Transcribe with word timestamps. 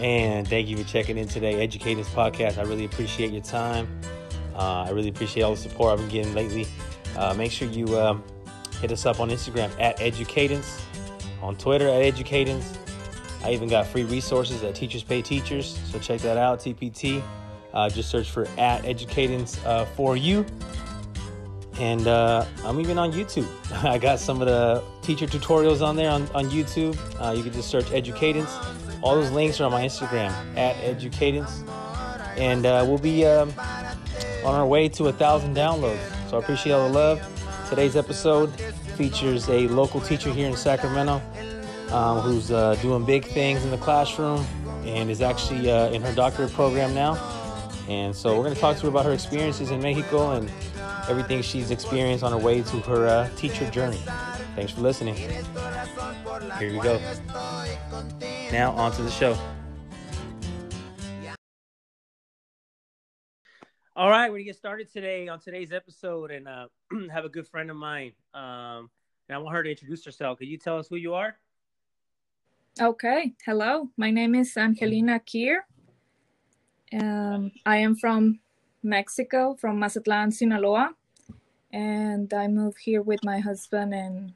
And 0.00 0.48
thank 0.48 0.66
you 0.66 0.78
for 0.78 0.84
checking 0.84 1.18
in 1.18 1.28
today, 1.28 1.60
Educators 1.62 2.08
Podcast. 2.08 2.56
I 2.56 2.62
really 2.62 2.86
appreciate 2.86 3.32
your 3.32 3.42
time. 3.42 3.86
Uh, 4.54 4.84
I 4.84 4.90
really 4.90 5.10
appreciate 5.10 5.42
all 5.42 5.50
the 5.50 5.60
support 5.60 5.92
I've 5.92 5.98
been 5.98 6.08
getting 6.08 6.34
lately. 6.34 6.66
Uh, 7.18 7.34
make 7.34 7.52
sure 7.52 7.68
you 7.68 7.98
um, 7.98 8.24
hit 8.80 8.92
us 8.92 9.04
up 9.04 9.20
on 9.20 9.28
Instagram 9.28 9.70
at 9.78 10.00
Educators, 10.00 10.80
on 11.42 11.54
Twitter 11.56 11.86
at 11.86 12.00
Educators. 12.00 12.78
I 13.44 13.52
even 13.52 13.68
got 13.68 13.86
free 13.86 14.04
resources 14.04 14.62
at 14.62 14.74
Teachers 14.74 15.02
Pay 15.02 15.20
Teachers, 15.20 15.78
so 15.90 15.98
check 15.98 16.20
that 16.22 16.38
out, 16.38 16.60
TPT. 16.60 17.22
Uh, 17.74 17.90
just 17.90 18.08
search 18.08 18.30
for 18.30 18.48
at 18.56 18.84
Educators 18.86 19.62
uh, 19.66 19.84
for 19.84 20.16
you. 20.16 20.46
And 21.78 22.06
uh, 22.06 22.46
I'm 22.64 22.80
even 22.80 22.98
on 22.98 23.12
YouTube. 23.12 23.48
I 23.84 23.98
got 23.98 24.18
some 24.18 24.40
of 24.40 24.48
the 24.48 24.82
teacher 25.02 25.26
tutorials 25.26 25.86
on 25.86 25.94
there 25.94 26.10
on, 26.10 26.22
on 26.28 26.48
YouTube. 26.48 26.98
Uh, 27.20 27.32
you 27.32 27.42
can 27.42 27.52
just 27.52 27.68
search 27.68 27.90
Educators. 27.92 28.48
All 29.02 29.14
those 29.14 29.30
links 29.30 29.60
are 29.60 29.64
on 29.64 29.72
my 29.72 29.82
Instagram 29.82 30.30
at 30.56 30.76
Educadence, 30.76 31.66
And 32.36 32.66
uh, 32.66 32.84
we'll 32.86 32.98
be 32.98 33.24
um, 33.24 33.52
on 34.44 34.54
our 34.54 34.66
way 34.66 34.88
to 34.90 35.08
a 35.08 35.12
thousand 35.12 35.56
downloads. 35.56 36.00
So 36.28 36.36
I 36.36 36.40
appreciate 36.40 36.72
all 36.72 36.88
the 36.88 36.94
love. 36.94 37.66
Today's 37.68 37.96
episode 37.96 38.48
features 38.96 39.48
a 39.48 39.68
local 39.68 40.00
teacher 40.00 40.30
here 40.32 40.48
in 40.48 40.56
Sacramento 40.56 41.22
um, 41.92 42.20
who's 42.20 42.50
uh, 42.50 42.74
doing 42.82 43.04
big 43.04 43.24
things 43.24 43.64
in 43.64 43.70
the 43.70 43.78
classroom 43.78 44.44
and 44.84 45.10
is 45.10 45.22
actually 45.22 45.70
uh, 45.70 45.90
in 45.90 46.02
her 46.02 46.12
doctorate 46.12 46.52
program 46.52 46.94
now. 46.94 47.14
And 47.88 48.14
so 48.14 48.36
we're 48.36 48.44
going 48.44 48.54
to 48.54 48.60
talk 48.60 48.76
to 48.76 48.82
her 48.82 48.88
about 48.88 49.06
her 49.06 49.12
experiences 49.12 49.70
in 49.70 49.80
Mexico 49.80 50.32
and 50.32 50.50
everything 51.08 51.42
she's 51.42 51.70
experienced 51.70 52.22
on 52.22 52.32
her 52.32 52.38
way 52.38 52.62
to 52.62 52.80
her 52.80 53.06
uh, 53.06 53.28
teacher 53.30 53.68
journey. 53.70 54.00
Thanks 54.56 54.72
for 54.72 54.80
listening. 54.80 55.14
Here 55.14 56.72
we 56.72 56.80
go. 56.80 57.00
Now, 58.52 58.72
on 58.72 58.92
to 58.92 59.02
the 59.02 59.10
show. 59.10 59.38
All 63.96 64.08
right, 64.08 64.30
we're 64.30 64.38
gonna 64.38 64.44
get 64.44 64.56
started 64.56 64.90
today 64.90 65.28
on 65.28 65.40
today's 65.40 65.72
episode, 65.72 66.30
and 66.30 66.48
uh, 66.48 66.66
have 67.12 67.24
a 67.24 67.28
good 67.28 67.46
friend 67.46 67.70
of 67.70 67.76
mine. 67.76 68.12
Um, 68.34 68.90
and 69.28 69.36
I 69.36 69.38
want 69.38 69.54
her 69.54 69.62
to 69.62 69.70
introduce 69.70 70.04
herself. 70.04 70.38
Could 70.38 70.48
you 70.48 70.58
tell 70.58 70.78
us 70.78 70.88
who 70.88 70.96
you 70.96 71.14
are? 71.14 71.36
Okay. 72.80 73.34
Hello. 73.44 73.88
My 73.96 74.10
name 74.10 74.34
is 74.34 74.56
Angelina 74.56 75.20
Kier. 75.20 75.58
Um, 76.92 77.52
I 77.66 77.76
am 77.76 77.94
from 77.94 78.40
Mexico, 78.82 79.54
from 79.54 79.78
Mazatlan, 79.78 80.32
Sinaloa, 80.32 80.94
and 81.72 82.32
I 82.32 82.48
moved 82.48 82.78
here 82.80 83.02
with 83.02 83.24
my 83.24 83.38
husband 83.38 83.94
in 83.94 84.34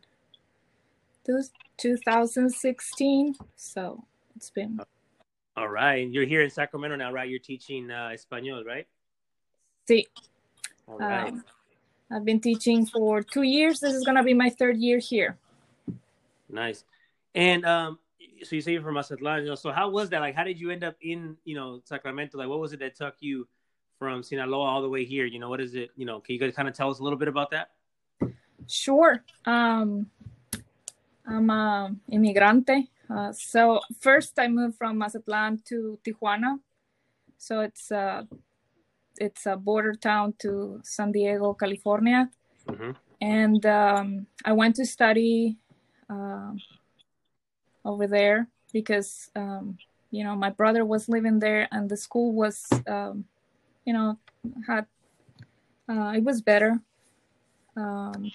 2016. 1.76 3.34
So 3.56 4.04
it's 4.36 4.50
been. 4.50 4.80
All 5.56 5.68
right. 5.68 6.08
You're 6.08 6.26
here 6.26 6.42
in 6.42 6.50
Sacramento 6.50 6.96
now, 6.96 7.12
right? 7.12 7.28
You're 7.28 7.38
teaching 7.38 7.90
uh, 7.90 8.10
Espanol, 8.12 8.64
right? 8.64 8.86
Sí. 9.88 10.06
All 10.88 10.98
right. 10.98 11.32
Um, 11.32 11.44
I've 12.10 12.24
been 12.24 12.40
teaching 12.40 12.86
for 12.86 13.22
two 13.22 13.42
years. 13.42 13.80
This 13.80 13.94
is 13.94 14.04
going 14.04 14.16
to 14.16 14.22
be 14.22 14.34
my 14.34 14.50
third 14.50 14.76
year 14.76 14.98
here. 14.98 15.38
Nice. 16.48 16.84
And 17.34 17.64
um, 17.64 17.98
so 18.42 18.56
you 18.56 18.62
say 18.62 18.72
you're 18.72 18.82
from 18.82 18.94
Mazatlan, 18.94 19.42
you 19.42 19.48
know, 19.48 19.54
so 19.54 19.72
how 19.72 19.88
was 19.88 20.10
that? 20.10 20.20
Like, 20.20 20.34
how 20.34 20.44
did 20.44 20.60
you 20.60 20.70
end 20.70 20.84
up 20.84 20.96
in, 21.00 21.36
you 21.44 21.54
know, 21.54 21.80
Sacramento? 21.84 22.38
Like, 22.38 22.48
what 22.48 22.60
was 22.60 22.72
it 22.72 22.80
that 22.80 22.94
took 22.94 23.14
you 23.20 23.48
from 23.98 24.22
Sinaloa 24.22 24.66
all 24.66 24.82
the 24.82 24.88
way 24.88 25.04
here? 25.04 25.26
You 25.26 25.38
know, 25.38 25.48
what 25.48 25.60
is 25.60 25.74
it? 25.74 25.90
You 25.96 26.06
know, 26.06 26.20
can 26.20 26.34
you 26.34 26.40
guys 26.40 26.54
kind 26.54 26.68
of 26.68 26.74
tell 26.74 26.90
us 26.90 26.98
a 26.98 27.02
little 27.02 27.18
bit 27.18 27.28
about 27.28 27.50
that? 27.50 27.70
Sure. 28.66 29.22
Um, 29.44 30.10
I'm 31.26 31.50
a 31.50 31.94
immigrante. 32.12 32.88
Uh, 33.08 33.32
so 33.32 33.80
first 34.00 34.38
I 34.38 34.48
moved 34.48 34.76
from 34.76 34.98
Mazatlan 34.98 35.62
to 35.66 35.98
Tijuana. 36.04 36.58
So 37.38 37.60
it's 37.60 37.90
a, 37.90 38.26
it's 39.18 39.46
a 39.46 39.56
border 39.56 39.94
town 39.94 40.34
to 40.40 40.80
San 40.82 41.12
Diego, 41.12 41.54
California. 41.54 42.30
Mm-hmm. 42.68 42.90
And 43.20 43.66
um, 43.66 44.26
I 44.44 44.52
went 44.52 44.76
to 44.76 44.86
study 44.86 45.56
uh, 46.08 46.52
over 47.84 48.06
there 48.06 48.48
because 48.72 49.30
um, 49.36 49.78
you 50.10 50.24
know 50.24 50.34
my 50.36 50.50
brother 50.50 50.84
was 50.84 51.08
living 51.08 51.38
there 51.38 51.68
and 51.72 51.88
the 51.88 51.96
school 51.96 52.32
was 52.32 52.68
um, 52.86 53.24
you 53.84 53.92
know 53.92 54.18
had 54.66 54.86
uh, 55.88 56.12
it 56.16 56.24
was 56.24 56.40
better 56.42 56.80
um, 57.76 58.30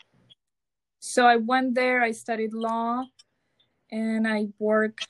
so 1.00 1.26
i 1.26 1.36
went 1.36 1.76
there 1.76 2.02
i 2.02 2.12
studied 2.12 2.54
law 2.54 3.04
and 3.92 4.28
i 4.28 4.48
worked 4.60 5.08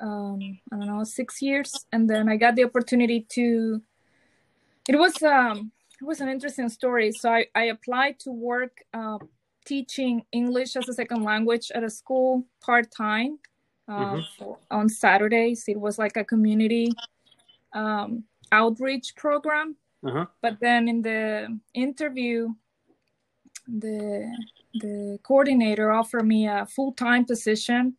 um, 0.00 0.58
i 0.72 0.76
don't 0.76 0.86
know 0.86 1.04
six 1.04 1.40
years 1.40 1.86
and 1.92 2.08
then 2.08 2.28
i 2.28 2.36
got 2.36 2.56
the 2.56 2.64
opportunity 2.64 3.26
to 3.28 3.80
it 4.88 4.96
was 4.96 5.22
um 5.22 5.70
it 6.00 6.04
was 6.04 6.20
an 6.20 6.28
interesting 6.28 6.68
story 6.68 7.12
so 7.12 7.30
i, 7.30 7.46
I 7.54 7.64
applied 7.64 8.18
to 8.20 8.30
work 8.30 8.78
uh, 8.92 9.18
teaching 9.64 10.24
english 10.32 10.76
as 10.76 10.88
a 10.88 10.94
second 10.94 11.22
language 11.22 11.70
at 11.74 11.84
a 11.84 11.90
school 11.90 12.44
part-time 12.60 13.38
uh, 13.88 14.14
mm-hmm. 14.14 14.50
on 14.70 14.88
Saturdays. 14.88 15.64
It 15.68 15.78
was 15.78 15.98
like 15.98 16.16
a 16.16 16.24
community 16.24 16.92
um, 17.72 18.24
outreach 18.52 19.14
program. 19.16 19.76
Uh-huh. 20.04 20.26
But 20.40 20.60
then 20.60 20.88
in 20.88 21.02
the 21.02 21.58
interview, 21.74 22.54
the 23.66 24.30
the 24.74 25.18
coordinator 25.22 25.90
offered 25.90 26.26
me 26.26 26.46
a 26.46 26.66
full 26.66 26.92
time 26.92 27.24
position, 27.24 27.96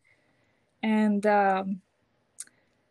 and 0.82 1.26
um, 1.26 1.80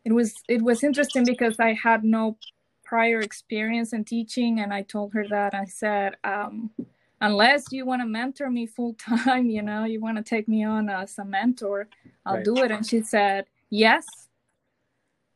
it 0.06 0.12
was 0.12 0.36
it 0.48 0.62
was 0.62 0.84
interesting 0.84 1.26
because 1.26 1.60
I 1.60 1.74
had 1.74 2.04
no 2.04 2.38
prior 2.84 3.20
experience 3.20 3.94
in 3.94 4.04
teaching, 4.04 4.60
and 4.60 4.74
I 4.74 4.84
told 4.84 5.14
her 5.14 5.28
that 5.28 5.54
I 5.54 5.66
said. 5.66 6.16
Um, 6.24 6.72
unless 7.20 7.72
you 7.72 7.84
want 7.84 8.02
to 8.02 8.06
mentor 8.06 8.50
me 8.50 8.68
full 8.68 8.94
time, 8.94 9.50
you 9.50 9.62
know, 9.62 9.86
you 9.86 10.00
want 10.00 10.18
to 10.18 10.24
take 10.24 10.48
me 10.48 10.64
on 10.64 10.90
as 10.90 11.18
a 11.18 11.26
mentor, 11.26 11.88
I'll 12.26 12.36
right. 12.36 12.46
do 12.46 12.58
it. 12.58 12.72
And 12.72 12.86
she 12.86 13.02
said, 13.02 13.46
Yes, 13.70 14.06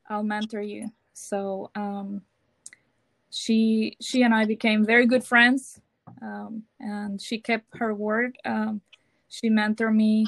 I'll 0.09 0.23
mentor 0.23 0.61
you. 0.61 0.91
So 1.21 1.71
um, 1.75 2.23
she 3.29 3.97
she 4.01 4.23
and 4.23 4.33
I 4.33 4.45
became 4.45 4.85
very 4.85 5.05
good 5.05 5.23
friends, 5.23 5.79
um, 6.21 6.63
and 6.79 7.21
she 7.21 7.39
kept 7.39 7.77
her 7.77 7.93
word. 7.93 8.37
Um, 8.43 8.81
she 9.29 9.49
mentored 9.49 9.95
me 9.95 10.27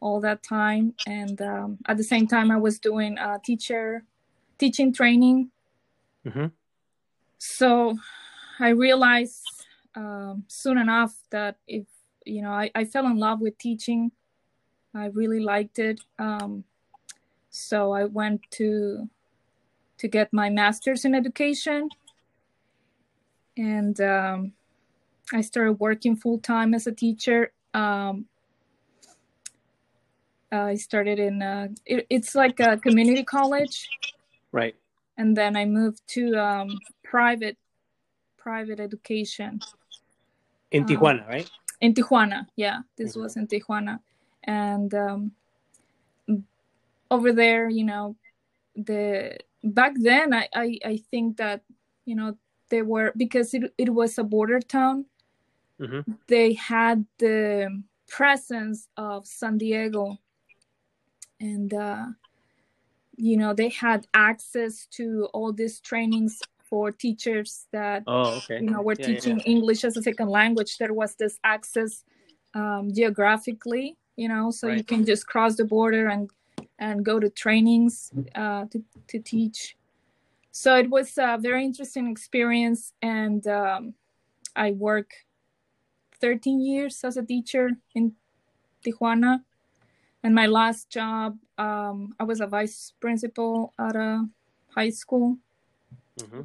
all 0.00 0.20
that 0.20 0.42
time, 0.42 0.94
and 1.06 1.40
um, 1.40 1.78
at 1.88 1.96
the 1.96 2.04
same 2.04 2.26
time, 2.26 2.50
I 2.50 2.58
was 2.58 2.78
doing 2.78 3.18
a 3.18 3.40
teacher 3.42 4.04
teaching 4.58 4.92
training. 4.92 5.50
Mm-hmm. 6.26 6.46
So 7.38 7.96
I 8.60 8.68
realized 8.70 9.42
um, 9.96 10.44
soon 10.48 10.78
enough 10.78 11.14
that 11.30 11.56
if 11.66 11.86
you 12.24 12.42
know 12.42 12.52
I, 12.52 12.70
I 12.74 12.84
fell 12.84 13.06
in 13.06 13.18
love 13.18 13.40
with 13.40 13.58
teaching 13.58 14.10
i 14.94 15.06
really 15.06 15.40
liked 15.40 15.78
it 15.78 16.00
um, 16.18 16.64
so 17.50 17.92
i 17.92 18.04
went 18.04 18.40
to 18.52 19.08
to 19.98 20.08
get 20.08 20.32
my 20.32 20.50
master's 20.50 21.04
in 21.04 21.14
education 21.14 21.88
and 23.56 24.00
um, 24.00 24.52
i 25.32 25.40
started 25.40 25.74
working 25.74 26.16
full-time 26.16 26.74
as 26.74 26.86
a 26.86 26.92
teacher 26.92 27.52
um, 27.74 28.26
i 30.52 30.74
started 30.74 31.18
in 31.18 31.42
uh, 31.42 31.68
it, 31.86 32.06
it's 32.10 32.34
like 32.34 32.60
a 32.60 32.76
community 32.78 33.24
college 33.24 33.88
right 34.52 34.74
and 35.16 35.36
then 35.36 35.56
i 35.56 35.64
moved 35.64 36.02
to 36.06 36.34
um, 36.36 36.78
private 37.02 37.56
private 38.36 38.78
education 38.78 39.60
in 40.74 40.82
uh, 40.82 40.86
Tijuana, 40.86 41.28
right? 41.28 41.50
In 41.80 41.94
Tijuana, 41.94 42.46
yeah. 42.56 42.80
This 42.96 43.12
mm-hmm. 43.12 43.22
was 43.22 43.36
in 43.36 43.46
Tijuana, 43.46 44.00
and 44.42 44.92
um, 44.92 45.32
over 47.10 47.32
there, 47.32 47.68
you 47.68 47.84
know, 47.84 48.16
the 48.76 49.38
back 49.64 49.94
then, 49.96 50.34
I, 50.34 50.48
I 50.54 50.78
I 50.84 50.96
think 51.10 51.36
that 51.38 51.62
you 52.04 52.14
know 52.14 52.36
they 52.68 52.82
were 52.82 53.12
because 53.16 53.54
it 53.54 53.72
it 53.78 53.90
was 53.90 54.18
a 54.18 54.24
border 54.24 54.60
town. 54.60 55.06
Mm-hmm. 55.80 56.12
They 56.28 56.52
had 56.54 57.04
the 57.18 57.82
presence 58.08 58.88
of 58.96 59.26
San 59.26 59.58
Diego, 59.58 60.18
and 61.40 61.72
uh, 61.72 62.06
you 63.16 63.36
know 63.36 63.54
they 63.54 63.70
had 63.70 64.06
access 64.14 64.86
to 64.92 65.28
all 65.32 65.52
these 65.52 65.80
trainings 65.80 66.40
for 66.68 66.90
teachers 66.90 67.66
that 67.72 68.02
oh, 68.06 68.36
okay. 68.38 68.60
you 68.60 68.70
know 68.70 68.82
were 68.82 68.96
yeah, 68.98 69.06
teaching 69.06 69.38
yeah. 69.38 69.46
English 69.46 69.84
as 69.84 69.96
a 69.96 70.02
second 70.02 70.28
language. 70.28 70.78
There 70.78 70.94
was 70.94 71.14
this 71.16 71.38
access 71.42 72.04
um, 72.54 72.90
geographically, 72.92 73.96
you 74.16 74.28
know, 74.28 74.50
so 74.50 74.68
right. 74.68 74.78
you 74.78 74.84
can 74.84 75.04
just 75.04 75.26
cross 75.26 75.56
the 75.56 75.64
border 75.64 76.08
and 76.08 76.30
and 76.78 77.04
go 77.04 77.20
to 77.20 77.28
trainings 77.28 78.10
uh, 78.34 78.66
to 78.70 78.82
to 79.08 79.18
teach. 79.18 79.76
So 80.50 80.76
it 80.76 80.88
was 80.88 81.18
a 81.18 81.38
very 81.40 81.64
interesting 81.64 82.10
experience, 82.10 82.92
and 83.02 83.46
um, 83.46 83.94
I 84.54 84.72
work 84.72 85.12
13 86.20 86.60
years 86.60 87.02
as 87.04 87.16
a 87.16 87.22
teacher 87.22 87.70
in 87.94 88.12
Tijuana, 88.84 89.42
and 90.22 90.34
my 90.34 90.46
last 90.46 90.90
job, 90.90 91.36
um, 91.58 92.14
I 92.18 92.24
was 92.24 92.40
a 92.40 92.46
vice 92.46 92.92
principal 93.00 93.72
at 93.78 93.96
a 93.96 94.26
high 94.74 94.90
school. 94.90 95.38
Mm-hmm. 96.18 96.42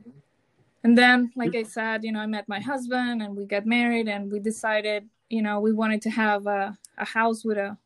And 0.84 0.98
then, 0.98 1.32
like 1.36 1.56
I 1.56 1.64
said, 1.64 2.04
you 2.04 2.12
know, 2.12 2.20
I 2.20 2.26
met 2.26 2.48
my 2.48 2.60
husband 2.60 3.22
and 3.22 3.36
we 3.36 3.46
got 3.46 3.66
married 3.66 4.08
and 4.08 4.32
we 4.32 4.40
decided, 4.40 5.08
you 5.30 5.42
know, 5.42 5.60
we 5.60 5.74
wanted 5.74 6.02
to 6.04 6.10
have 6.10 6.48
a, 6.48 6.78
a 6.98 7.06
house 7.06 7.44
with 7.44 7.58
a 7.58 7.78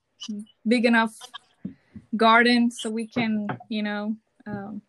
big 0.67 0.85
enough 0.85 1.17
garden 2.15 2.71
so 2.71 2.89
we 2.89 3.07
can, 3.07 3.47
you 3.69 3.83
know, 3.83 4.15
um, 4.45 4.81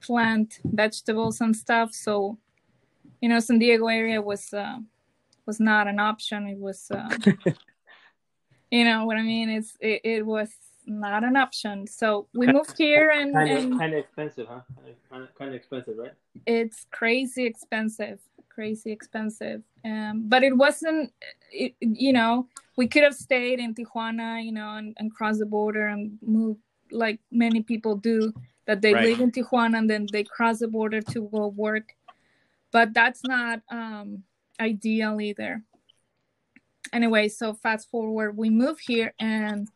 plant 0.00 0.58
vegetables 0.64 1.40
and 1.40 1.54
stuff. 1.56 1.92
So, 1.92 2.38
you 3.20 3.28
know, 3.28 3.40
San 3.40 3.58
Diego 3.58 3.86
area 3.88 4.20
was 4.20 4.52
uh, 4.52 4.78
was 5.46 5.60
not 5.60 5.86
an 5.88 5.98
option. 5.98 6.46
It 6.46 6.58
was 6.58 6.90
uh, 6.90 7.08
you 8.70 8.84
know 8.84 9.04
what 9.04 9.16
I 9.16 9.22
mean? 9.22 9.50
It's 9.50 9.76
it, 9.80 10.00
it 10.04 10.26
was 10.26 10.50
not 10.86 11.24
an 11.24 11.36
option. 11.36 11.86
So 11.86 12.26
we 12.34 12.46
moved 12.46 12.76
here 12.76 13.10
and 13.10 13.32
kind 13.34 13.50
of, 13.50 13.64
and 13.64 13.78
kind 13.78 13.92
of 13.94 14.00
expensive, 14.00 14.46
huh? 14.48 14.60
Kind 15.10 15.22
of, 15.24 15.34
kind 15.34 15.50
of 15.50 15.54
expensive, 15.54 15.96
right? 15.98 16.12
It's 16.46 16.86
crazy 16.90 17.44
expensive, 17.44 18.20
crazy 18.48 18.92
expensive. 18.92 19.62
Um, 19.84 20.24
but 20.26 20.42
it 20.42 20.56
wasn't. 20.56 21.12
It, 21.52 21.74
you 21.80 22.12
know, 22.12 22.48
we 22.76 22.86
could 22.86 23.02
have 23.02 23.14
stayed 23.14 23.58
in 23.58 23.74
Tijuana, 23.74 24.44
you 24.44 24.52
know, 24.52 24.76
and, 24.76 24.94
and 24.98 25.14
cross 25.14 25.38
the 25.38 25.46
border 25.46 25.86
and 25.86 26.18
move 26.22 26.56
like 26.90 27.20
many 27.30 27.62
people 27.62 27.96
do. 27.96 28.32
That 28.66 28.82
they 28.82 28.94
right. 28.94 29.04
live 29.04 29.20
in 29.20 29.32
Tijuana 29.32 29.78
and 29.78 29.90
then 29.90 30.06
they 30.12 30.22
cross 30.22 30.60
the 30.60 30.68
border 30.68 31.00
to 31.00 31.28
go 31.32 31.48
work. 31.48 31.94
But 32.70 32.94
that's 32.94 33.24
not 33.24 33.62
um, 33.68 34.22
ideal 34.60 35.20
either 35.20 35.64
anyway, 36.92 37.28
so 37.28 37.54
fast 37.54 37.90
forward, 37.90 38.36
we 38.36 38.50
moved 38.50 38.82
here 38.86 39.14
and 39.18 39.68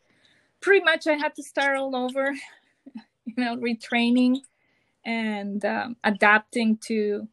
pretty 0.65 0.83
much 0.83 1.07
I 1.07 1.13
had 1.13 1.35
to 1.37 1.43
start 1.43 1.77
all 1.77 1.95
over, 1.95 2.33
you 3.27 3.35
know, 3.37 3.57
retraining 3.57 4.41
and 5.05 5.63
um, 5.65 5.97
adapting 6.03 6.79
to, 6.87 7.29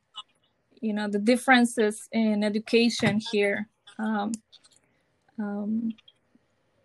you 0.81 0.93
know, 0.93 1.07
the 1.07 1.17
differences 1.17 2.09
in 2.11 2.43
education 2.43 3.21
here. 3.31 3.69
Um, 3.97 4.33
um, 5.39 5.93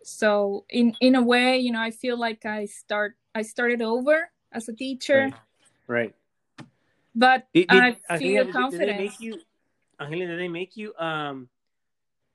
so 0.03 0.63
in 0.69 0.95
in 1.01 1.15
a 1.15 1.21
way, 1.21 1.57
you 1.57 1.73
know, 1.73 1.81
I 1.81 1.91
feel 1.91 2.17
like 2.17 2.45
I 2.45 2.65
start 2.65 3.15
I 3.35 3.41
started 3.41 3.81
over 3.81 4.31
as 4.53 4.69
a 4.69 4.73
teacher. 4.73 5.33
Right. 5.87 6.13
right. 6.59 6.67
But 7.13 7.47
did, 7.53 7.67
did, 7.67 7.77
I 7.77 7.91
feel 8.17 8.39
Angelina, 8.39 8.51
confident. 8.53 8.87
Did 8.87 8.95
they 8.95 9.03
make 9.03 9.19
you, 9.19 9.41
Angelina, 9.99 10.31
did 10.31 10.39
they 10.39 10.47
make 10.47 10.77
you 10.77 10.93
um 10.95 11.49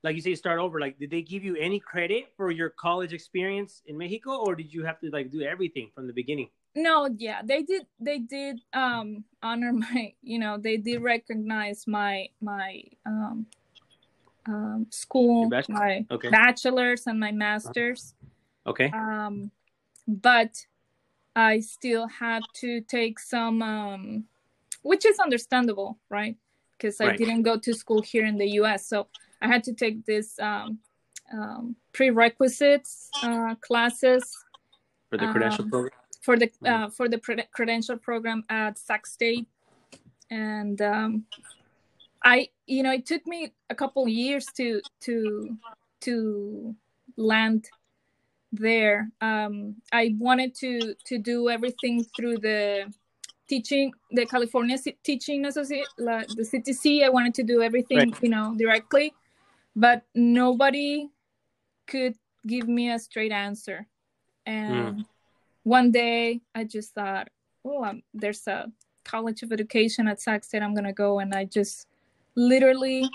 like 0.03 0.17
you 0.17 0.23
say 0.23 0.35
start 0.35 0.59
over. 0.59 0.81
Like 0.81 0.99
did 0.99 1.11
they 1.11 1.23
give 1.23 1.45
you 1.45 1.57
any 1.57 1.79
credit 1.79 2.33
for 2.37 2.51
your 2.51 2.71
college 2.71 3.13
experience 3.13 3.83
in 3.87 3.97
mexico 3.97 4.39
or 4.45 4.55
did 4.55 4.73
you 4.73 4.85
have 4.85 5.01
to 5.01 5.11
like 5.11 5.31
do 5.31 5.43
everything 5.43 5.91
from 5.95 6.07
the 6.07 6.13
beginning? 6.13 6.49
No 6.75 7.09
yeah 7.19 7.43
they 7.45 7.63
did 7.63 7.87
they 8.01 8.19
did 8.19 8.61
um 8.73 9.25
honor 9.43 9.73
my 9.85 10.13
you 10.23 10.39
know 10.39 10.59
they 10.59 10.77
did 10.77 11.03
recognize 11.03 11.87
my 11.87 12.29
my 12.41 12.83
um 13.07 13.47
um 14.47 14.87
school 14.91 15.49
my 15.69 16.05
okay. 16.11 16.31
bachelor's 16.31 17.07
and 17.07 17.21
my 17.21 17.33
master's. 17.33 18.15
Okay. 18.67 18.91
Um 18.93 19.51
but 20.09 20.67
i 21.35 21.61
still 21.61 22.07
had 22.09 22.43
to 22.53 22.81
take 22.83 23.19
some 23.19 23.63
um 23.63 24.25
which 24.83 25.07
is 25.07 25.19
understandable 25.21 25.99
right? 26.11 26.37
Because 26.73 27.01
i 27.01 27.07
right. 27.07 27.19
didn't 27.19 27.43
go 27.43 27.57
to 27.57 27.73
school 27.73 28.03
here 28.03 28.27
in 28.27 28.37
the 28.37 28.47
us 28.47 28.89
so 28.89 29.07
I 29.43 29.49
had 29.49 29.65
to 29.65 29.75
take 29.75 30.07
this 30.07 30.39
um, 30.39 30.79
um, 31.33 31.77
prerequisites 31.93 33.11
uh, 33.23 33.57
classes 33.57 34.23
for 35.11 35.19
the 35.19 35.27
credential 35.33 35.65
um, 35.65 35.71
program. 35.71 35.99
For 36.23 36.39
the 36.39 36.51
uh, 36.65 36.89
for 36.89 37.09
the 37.09 37.19
pre- 37.19 37.49
credential 37.53 37.97
program 37.97 38.45
at 38.49 38.79
Sac 38.79 39.07
State, 39.07 39.49
and 40.31 40.81
um, 40.81 41.25
I, 42.23 42.49
you 42.67 42.85
know, 42.85 42.93
it 42.93 43.07
took 43.07 43.27
me 43.27 43.53
a 43.71 43.75
couple 43.75 44.07
years 44.07 44.47
to 44.57 44.81
to 45.01 45.59
to 46.03 46.77
land 47.17 47.67
there. 48.53 49.11
Um, 49.21 49.77
I 49.93 50.15
wanted 50.19 50.55
to 50.61 50.95
to 51.07 51.19
do 51.19 51.49
everything 51.49 52.05
through 52.17 52.39
the 52.39 52.95
teaching 53.49 53.93
the 54.13 54.25
California 54.27 54.79
Teaching 55.03 55.47
Associate, 55.47 55.89
the 55.99 56.49
CTC. 56.53 57.03
I 57.03 57.09
wanted 57.09 57.35
to 57.35 57.43
do 57.43 57.63
everything, 57.63 57.99
right. 57.99 58.23
you 58.23 58.29
know, 58.29 58.55
directly 58.57 59.13
but 59.75 60.03
nobody 60.15 61.09
could 61.87 62.15
give 62.47 62.69
me 62.69 62.91
a 62.91 62.99
straight 62.99 63.33
answer. 63.33 63.87
And 64.47 64.97
mm. 64.97 65.05
one 65.63 65.93
day 65.93 66.41
i 66.57 66.65
just 66.65 66.95
thought 66.95 67.29
oh 67.65 67.85
um, 67.85 68.03
there's 68.13 68.45
a 68.49 68.67
college 69.05 69.45
of 69.45 69.53
education 69.53 70.09
at 70.09 70.21
sac 70.21 70.43
state 70.43 70.61
i'm 70.61 70.75
gonna 70.75 70.93
go 70.93 71.21
and 71.21 71.33
i 71.35 71.45
just 71.45 71.87
literally 72.35 73.09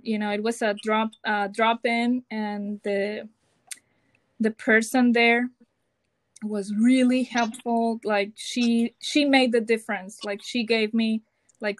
you 0.00 0.18
know 0.18 0.30
it 0.30 0.42
was 0.42 0.62
a 0.62 0.74
drop 0.82 1.10
uh, 1.26 1.46
drop 1.48 1.84
in 1.84 2.22
and 2.30 2.80
the 2.84 3.28
the 4.40 4.50
person 4.52 5.12
there 5.12 5.50
was 6.42 6.74
really 6.74 7.22
helpful 7.22 8.00
like 8.04 8.32
she 8.34 8.94
she 9.00 9.24
made 9.24 9.52
the 9.52 9.60
difference. 9.60 10.24
Like 10.24 10.40
she 10.42 10.64
gave 10.64 10.94
me 10.94 11.22
like 11.60 11.78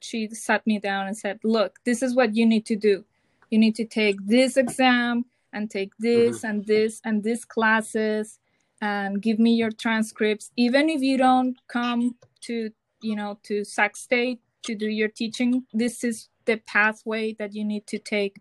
she 0.00 0.28
sat 0.28 0.66
me 0.66 0.78
down 0.78 1.06
and 1.06 1.16
said 1.16 1.38
look 1.42 1.78
this 1.84 2.02
is 2.02 2.14
what 2.14 2.34
you 2.34 2.46
need 2.46 2.64
to 2.66 2.76
do 2.76 3.04
you 3.50 3.58
need 3.58 3.74
to 3.76 3.84
take 3.84 4.16
this 4.24 4.56
exam 4.56 5.24
and 5.52 5.70
take 5.70 5.92
this 5.98 6.38
mm-hmm. 6.38 6.46
and 6.46 6.66
this 6.66 7.00
and 7.04 7.22
this 7.22 7.44
classes 7.44 8.38
and 8.80 9.22
give 9.22 9.38
me 9.38 9.54
your 9.54 9.70
transcripts 9.70 10.50
even 10.56 10.88
if 10.88 11.00
you 11.00 11.16
don't 11.16 11.56
come 11.68 12.14
to 12.40 12.70
you 13.00 13.16
know 13.16 13.38
to 13.42 13.64
sac 13.64 13.96
state 13.96 14.40
to 14.62 14.74
do 14.74 14.86
your 14.86 15.08
teaching 15.08 15.64
this 15.72 16.04
is 16.04 16.28
the 16.44 16.56
pathway 16.66 17.32
that 17.34 17.54
you 17.54 17.64
need 17.64 17.86
to 17.86 17.98
take 17.98 18.36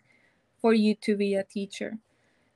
for 0.59 0.73
you 0.73 0.95
to 0.95 1.15
be 1.15 1.35
a 1.35 1.43
teacher 1.43 1.97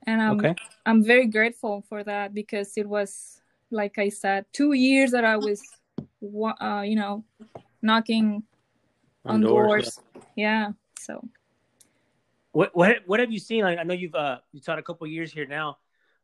and 0.06 0.20
i'm 0.20 0.38
okay. 0.38 0.54
i'm 0.86 1.02
very 1.02 1.26
grateful 1.26 1.82
for 1.88 2.04
that 2.04 2.34
because 2.34 2.76
it 2.76 2.86
was 2.86 3.40
like 3.70 3.98
i 3.98 4.08
said 4.08 4.44
two 4.52 4.72
years 4.72 5.10
that 5.10 5.24
i 5.24 5.36
was 5.36 5.62
uh, 6.60 6.82
you 6.84 6.96
know 6.96 7.24
knocking 7.82 8.42
on, 9.24 9.36
on 9.36 9.40
doors, 9.40 9.68
doors. 9.68 10.00
Yeah. 10.36 10.66
yeah 10.66 10.72
so 10.98 11.26
what 12.52 12.74
what 12.74 12.96
what 13.06 13.20
have 13.20 13.30
you 13.30 13.38
seen? 13.38 13.62
Like 13.62 13.78
I 13.78 13.82
know 13.82 13.94
you've 13.94 14.14
uh 14.14 14.38
you 14.52 14.60
taught 14.60 14.78
a 14.78 14.82
couple 14.82 15.06
years 15.06 15.32
here 15.32 15.46
now. 15.46 15.78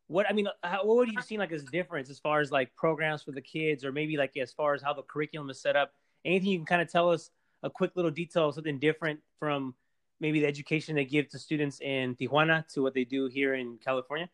What 0.08 0.26
I 0.28 0.32
mean, 0.32 0.48
how, 0.62 0.84
what 0.84 0.96
would 0.96 1.12
you 1.12 1.20
seen 1.22 1.38
like 1.38 1.52
as 1.52 1.64
difference 1.64 2.10
as 2.10 2.18
far 2.18 2.40
as 2.40 2.52
like 2.52 2.74
programs 2.76 3.22
for 3.22 3.32
the 3.32 3.40
kids, 3.40 3.84
or 3.84 3.92
maybe 3.92 4.16
like 4.16 4.36
as 4.36 4.52
far 4.52 4.74
as 4.74 4.82
how 4.82 4.92
the 4.92 5.02
curriculum 5.02 5.50
is 5.50 5.60
set 5.60 5.76
up? 5.76 5.92
Anything 6.24 6.50
you 6.50 6.58
can 6.58 6.66
kind 6.66 6.82
of 6.82 6.90
tell 6.90 7.10
us 7.10 7.30
a 7.62 7.70
quick 7.70 7.92
little 7.96 8.10
detail, 8.10 8.52
something 8.52 8.78
different 8.78 9.20
from 9.38 9.74
maybe 10.20 10.40
the 10.40 10.46
education 10.46 10.94
they 10.94 11.04
give 11.04 11.28
to 11.30 11.38
students 11.38 11.80
in 11.80 12.14
Tijuana 12.16 12.66
to 12.72 12.82
what 12.82 12.94
they 12.94 13.04
do 13.04 13.26
here 13.26 13.54
in 13.54 13.78
California? 13.84 14.28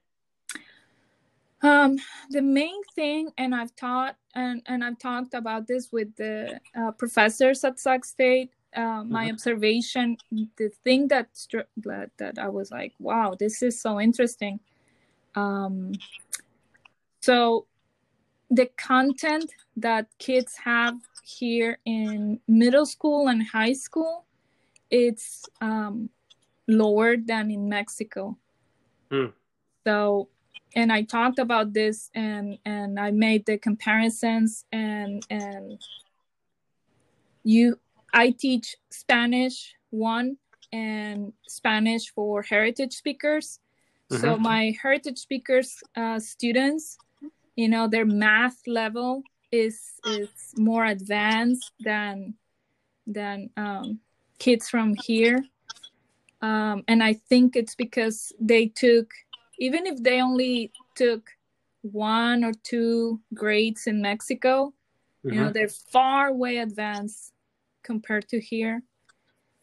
Um, 1.62 1.96
the 2.30 2.42
main 2.42 2.82
thing, 2.94 3.30
and 3.38 3.54
I've 3.54 3.74
taught 3.76 4.16
and, 4.34 4.62
and 4.66 4.82
I've 4.82 4.98
talked 4.98 5.34
about 5.34 5.66
this 5.66 5.90
with 5.92 6.14
the 6.16 6.60
uh, 6.76 6.90
professors 6.92 7.62
at 7.64 7.78
Sac 7.78 8.04
State, 8.04 8.50
uh, 8.74 9.04
my 9.04 9.24
mm-hmm. 9.24 9.34
observation, 9.34 10.16
the 10.30 10.70
thing 10.84 11.08
that, 11.08 11.28
that 11.76 12.10
that 12.18 12.38
I 12.38 12.48
was 12.48 12.70
like, 12.70 12.92
wow, 12.98 13.36
this 13.38 13.62
is 13.62 13.80
so 13.80 14.00
interesting. 14.00 14.60
Um, 15.34 15.92
so 17.20 17.66
the 18.50 18.66
content 18.76 19.50
that 19.76 20.06
kids 20.18 20.56
have 20.64 20.96
here 21.24 21.78
in 21.84 22.40
middle 22.48 22.86
school 22.86 23.28
and 23.28 23.46
high 23.46 23.72
school, 23.72 24.24
it's 24.90 25.44
um, 25.60 26.10
lower 26.68 27.16
than 27.16 27.50
in 27.50 27.68
Mexico. 27.68 28.36
Mm. 29.10 29.32
So, 29.86 30.28
and 30.74 30.92
I 30.92 31.02
talked 31.02 31.38
about 31.38 31.72
this 31.72 32.10
and 32.14 32.58
and 32.64 32.98
I 32.98 33.10
made 33.10 33.46
the 33.46 33.58
comparisons 33.58 34.64
and 34.72 35.24
and 35.30 35.78
you 37.44 37.78
I 38.12 38.30
teach 38.30 38.76
Spanish 38.90 39.74
one 39.90 40.36
and 40.72 41.32
Spanish 41.46 42.12
for 42.14 42.42
heritage 42.42 42.94
speakers. 42.94 43.60
Mm-hmm. 44.10 44.22
So 44.22 44.36
my 44.36 44.76
heritage 44.80 45.18
speakers 45.18 45.82
uh, 45.96 46.18
students, 46.18 46.98
you 47.56 47.68
know, 47.68 47.88
their 47.88 48.06
math 48.06 48.58
level 48.66 49.22
is 49.50 49.80
is 50.06 50.28
more 50.56 50.86
advanced 50.86 51.72
than 51.80 52.34
than 53.06 53.50
um, 53.56 54.00
kids 54.38 54.68
from 54.68 54.94
here. 54.94 55.44
Um, 56.40 56.82
and 56.88 57.02
I 57.02 57.14
think 57.28 57.54
it's 57.54 57.76
because 57.76 58.32
they 58.40 58.66
took, 58.66 59.12
even 59.58 59.86
if 59.86 60.02
they 60.02 60.20
only 60.20 60.72
took 60.96 61.30
one 61.82 62.42
or 62.42 62.52
two 62.64 63.20
grades 63.32 63.86
in 63.86 64.02
Mexico, 64.02 64.72
mm-hmm. 65.24 65.28
you 65.28 65.34
know, 65.36 65.46
mm-hmm. 65.46 65.52
they're 65.52 65.68
far 65.68 66.32
way 66.32 66.58
advanced 66.58 67.32
compared 67.82 68.28
to 68.28 68.40
here. 68.40 68.82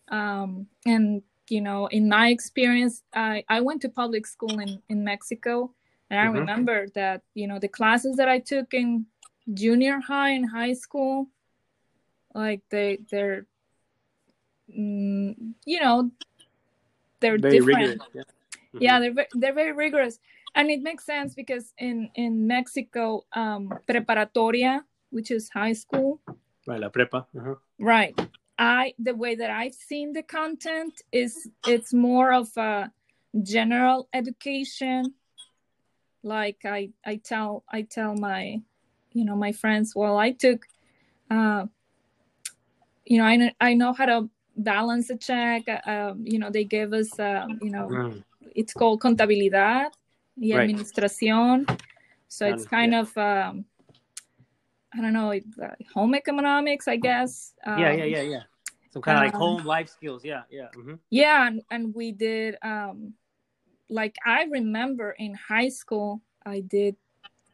Um, 0.09 0.67
and 0.85 1.21
you 1.49 1.61
know, 1.61 1.87
in 1.87 2.07
my 2.07 2.29
experience, 2.29 3.03
I, 3.13 3.43
I 3.49 3.61
went 3.61 3.81
to 3.81 3.89
public 3.89 4.27
school 4.27 4.59
in, 4.59 4.81
in 4.89 5.03
Mexico, 5.03 5.73
And 6.11 6.19
I 6.19 6.25
Mhm. 6.25 6.39
remember 6.39 6.87
that, 6.95 7.21
you 7.33 7.47
know, 7.47 7.59
the 7.59 7.67
classes 7.67 8.15
that 8.17 8.29
I 8.29 8.39
took 8.39 8.73
in 8.73 9.05
junior 9.53 9.99
high 9.99 10.29
and 10.29 10.49
high 10.49 10.73
school, 10.73 11.29
like 12.33 12.61
they 12.69 12.97
they're 13.11 13.45
mm, 14.69 15.53
you 15.65 15.79
know, 15.79 16.11
they're 17.19 17.37
Very 17.37 17.59
different. 17.59 18.01
rigorous. 18.01 18.09
Yeah. 18.13 18.23
Mhm. 18.73 18.81
Yeah, 18.81 18.99
they're 18.99 19.27
they're 19.33 19.53
very 19.53 19.73
rigorous, 19.73 20.19
and 20.55 20.69
it 20.69 20.81
makes 20.81 21.05
sense 21.05 21.33
because 21.35 21.73
in 21.77 22.09
in 22.15 22.47
Mexico, 22.47 23.25
um, 23.33 23.69
preparatoria, 23.87 24.83
which 25.09 25.31
is 25.31 25.49
high 25.49 25.73
school, 25.73 26.21
Right, 26.69 26.79
la 26.79 26.89
prepa. 26.89 27.25
Uh-huh. 27.35 27.55
right? 27.79 28.13
I 28.59 28.93
the 28.99 29.15
way 29.15 29.33
that 29.35 29.49
I've 29.49 29.73
seen 29.73 30.13
the 30.13 30.21
content 30.21 31.01
is 31.11 31.49
it's 31.65 31.93
more 31.93 32.31
of 32.31 32.55
a 32.57 32.91
general 33.41 34.07
education. 34.13 35.13
Like 36.21 36.59
I 36.65 36.91
I 37.03 37.15
tell 37.23 37.63
I 37.73 37.81
tell 37.83 38.13
my 38.15 38.61
you 39.13 39.25
know 39.25 39.35
my 39.35 39.51
friends, 39.51 39.95
well, 39.95 40.17
I 40.17 40.31
took, 40.31 40.67
uh, 41.31 41.65
you 43.05 43.17
know, 43.17 43.25
I 43.25 43.35
know 43.37 43.49
I 43.59 43.73
know 43.73 43.93
how 43.93 44.05
to 44.05 44.29
balance 44.55 45.09
a 45.09 45.17
check. 45.17 45.63
uh, 45.67 45.81
Um, 45.89 46.23
you 46.27 46.37
know, 46.37 46.51
they 46.51 46.65
gave 46.65 46.93
us, 46.93 47.17
um, 47.19 47.57
you 47.63 47.71
know, 47.71 47.87
Mm. 47.89 48.23
it's 48.55 48.73
called 48.73 48.99
contabilidad 49.01 49.89
y 50.37 50.53
Right. 50.53 50.69
administración. 50.69 51.65
So 52.27 52.45
it's 52.45 52.67
kind 52.67 52.93
of, 52.93 53.17
um, 53.17 53.65
I 54.93 55.01
don't 55.01 55.13
know, 55.13 55.39
home 55.93 56.15
economics, 56.15 56.87
I 56.87 56.95
guess. 56.95 57.53
Um, 57.65 57.79
yeah, 57.79 57.91
yeah, 57.91 58.05
yeah, 58.05 58.21
yeah. 58.21 58.41
Some 58.91 59.01
kind 59.01 59.17
of 59.17 59.23
like 59.25 59.35
um, 59.35 59.41
home 59.41 59.65
life 59.65 59.89
skills. 59.89 60.25
Yeah, 60.25 60.43
yeah. 60.49 60.69
hmm 60.73 60.95
Yeah, 61.09 61.47
and, 61.47 61.61
and 61.69 61.93
we 61.93 62.11
did, 62.11 62.55
um, 62.63 63.13
like, 63.89 64.15
I 64.25 64.45
remember 64.45 65.11
in 65.11 65.35
high 65.35 65.69
school, 65.69 66.21
I 66.45 66.61
did 66.61 66.95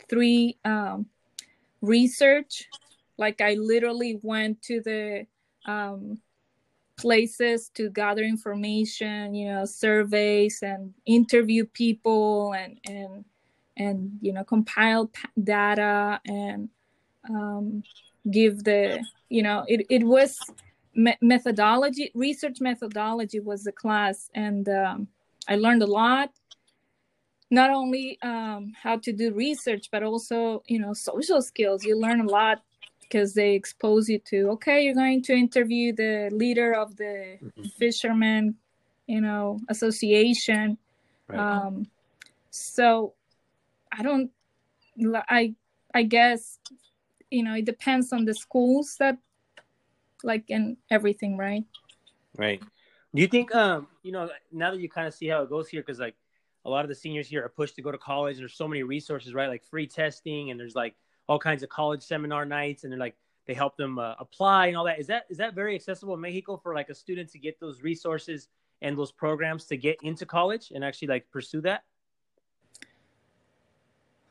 three 0.10 0.58
um, 0.64 1.08
research. 1.82 2.66
Like, 3.18 3.42
I 3.42 3.56
literally 3.56 4.20
went 4.22 4.62
to 4.64 4.82
the 4.82 5.28
um, 5.66 6.20
places 6.98 7.70
to 7.76 7.90
gather 7.90 8.24
information, 8.24 9.36
you 9.36 9.52
know, 9.52 9.66
surveys 9.66 10.60
and 10.64 10.94
interview 11.06 11.66
people 11.66 12.54
and, 12.54 12.80
and, 12.86 13.26
and 13.76 14.18
you 14.22 14.32
know, 14.32 14.44
compile 14.44 15.08
p- 15.08 15.28
data 15.44 16.22
and 16.26 16.70
um, 17.30 17.84
give 18.32 18.64
the, 18.64 19.04
you 19.30 19.44
know, 19.44 19.64
it, 19.68 19.86
it 19.90 20.04
was 20.04 20.40
me- 20.96 21.18
methodology 21.22 22.12
research 22.16 22.58
methodology 22.62 23.40
was 23.40 23.64
the 23.64 23.72
class 23.72 24.30
and 24.34 24.70
um, 24.70 25.08
i 25.48 25.56
learned 25.56 25.84
a 25.84 25.86
lot 25.86 26.30
not 27.52 27.70
only 27.70 28.18
um, 28.22 28.74
how 28.82 28.98
to 28.98 29.12
do 29.12 29.34
research 29.34 29.90
but 29.92 30.04
also 30.04 30.64
you 30.68 30.80
know 30.80 30.94
social 30.94 31.42
skills 31.42 31.84
you 31.84 32.00
learn 32.00 32.22
a 32.22 32.30
lot 32.30 32.62
because 33.02 33.34
they 33.34 33.54
expose 33.54 34.10
you 34.10 34.20
to 34.20 34.50
okay 34.50 34.84
you're 34.84 34.94
going 34.96 35.22
to 35.22 35.34
interview 35.34 35.94
the 35.94 36.30
leader 36.32 36.74
of 36.74 36.96
the 36.96 37.38
Mhm. 37.42 37.72
fishermen 37.74 38.56
you 39.08 39.22
know 39.22 39.60
association 39.70 40.78
Right. 41.28 41.40
um, 41.40 41.88
so 42.52 43.14
i 43.92 44.02
don't 44.02 44.32
i 45.30 45.54
i 45.94 46.04
guess 46.04 46.60
you 47.32 47.44
know 47.44 47.56
it 47.56 47.66
depends 47.66 48.14
on 48.14 48.26
the 48.26 48.34
schools 48.34 48.96
that 49.00 49.18
like 50.24 50.46
in 50.50 50.78
everything 50.90 51.38
right 51.38 51.66
Right. 52.38 52.62
Do 53.14 53.22
you 53.22 53.28
think, 53.28 53.54
um, 53.56 53.88
you 54.04 54.12
know, 54.12 54.30
now 54.52 54.72
that 54.72 54.80
you 54.80 54.90
kind 54.90 55.08
of 55.08 55.14
see 55.14 55.28
how 55.28 55.42
it 55.44 55.50
goes 55.50 55.70
here, 55.70 55.82
because 55.82 56.00
like 56.00 56.16
a 56.66 56.70
lot 56.70 56.84
of 56.84 56.90
the 56.90 56.96
seniors 56.96 57.28
here 57.28 57.44
are 57.44 57.50
pushed 57.50 57.76
to 57.76 57.82
go 57.82 57.92
to 57.92 57.98
college, 57.98 58.36
and 58.36 58.42
there's 58.42 58.56
so 58.56 58.68
many 58.68 58.84
resources, 58.84 59.34
right? 59.34 59.48
Like 59.48 59.64
free 59.64 59.88
testing, 59.88 60.52
and 60.52 60.60
there's 60.60 60.76
like 60.76 60.96
all 61.28 61.40
kinds 61.40 61.64
of 61.64 61.70
college 61.70 62.04
seminar 62.04 62.46
nights, 62.46 62.84
and 62.84 62.92
they're 62.92 63.00
like 63.00 63.16
they 63.48 63.54
help 63.54 63.78
them 63.78 64.00
uh, 64.00 64.16
apply 64.20 64.68
and 64.68 64.76
all 64.78 64.86
that. 64.86 65.00
Is 65.00 65.08
that 65.08 65.26
is 65.30 65.38
that 65.38 65.54
very 65.56 65.76
accessible 65.76 66.14
in 66.16 66.22
Mexico 66.22 66.58
for 66.58 66.76
like 66.76 66.90
a 66.90 66.96
student 66.96 67.32
to 67.32 67.40
get 67.40 67.60
those 67.60 67.82
resources 67.82 68.50
and 68.82 68.98
those 68.98 69.12
programs 69.12 69.66
to 69.66 69.78
get 69.78 69.98
into 70.04 70.26
college 70.26 70.72
and 70.76 70.84
actually 70.84 71.08
like 71.08 71.30
pursue 71.32 71.62
that? 71.62 71.84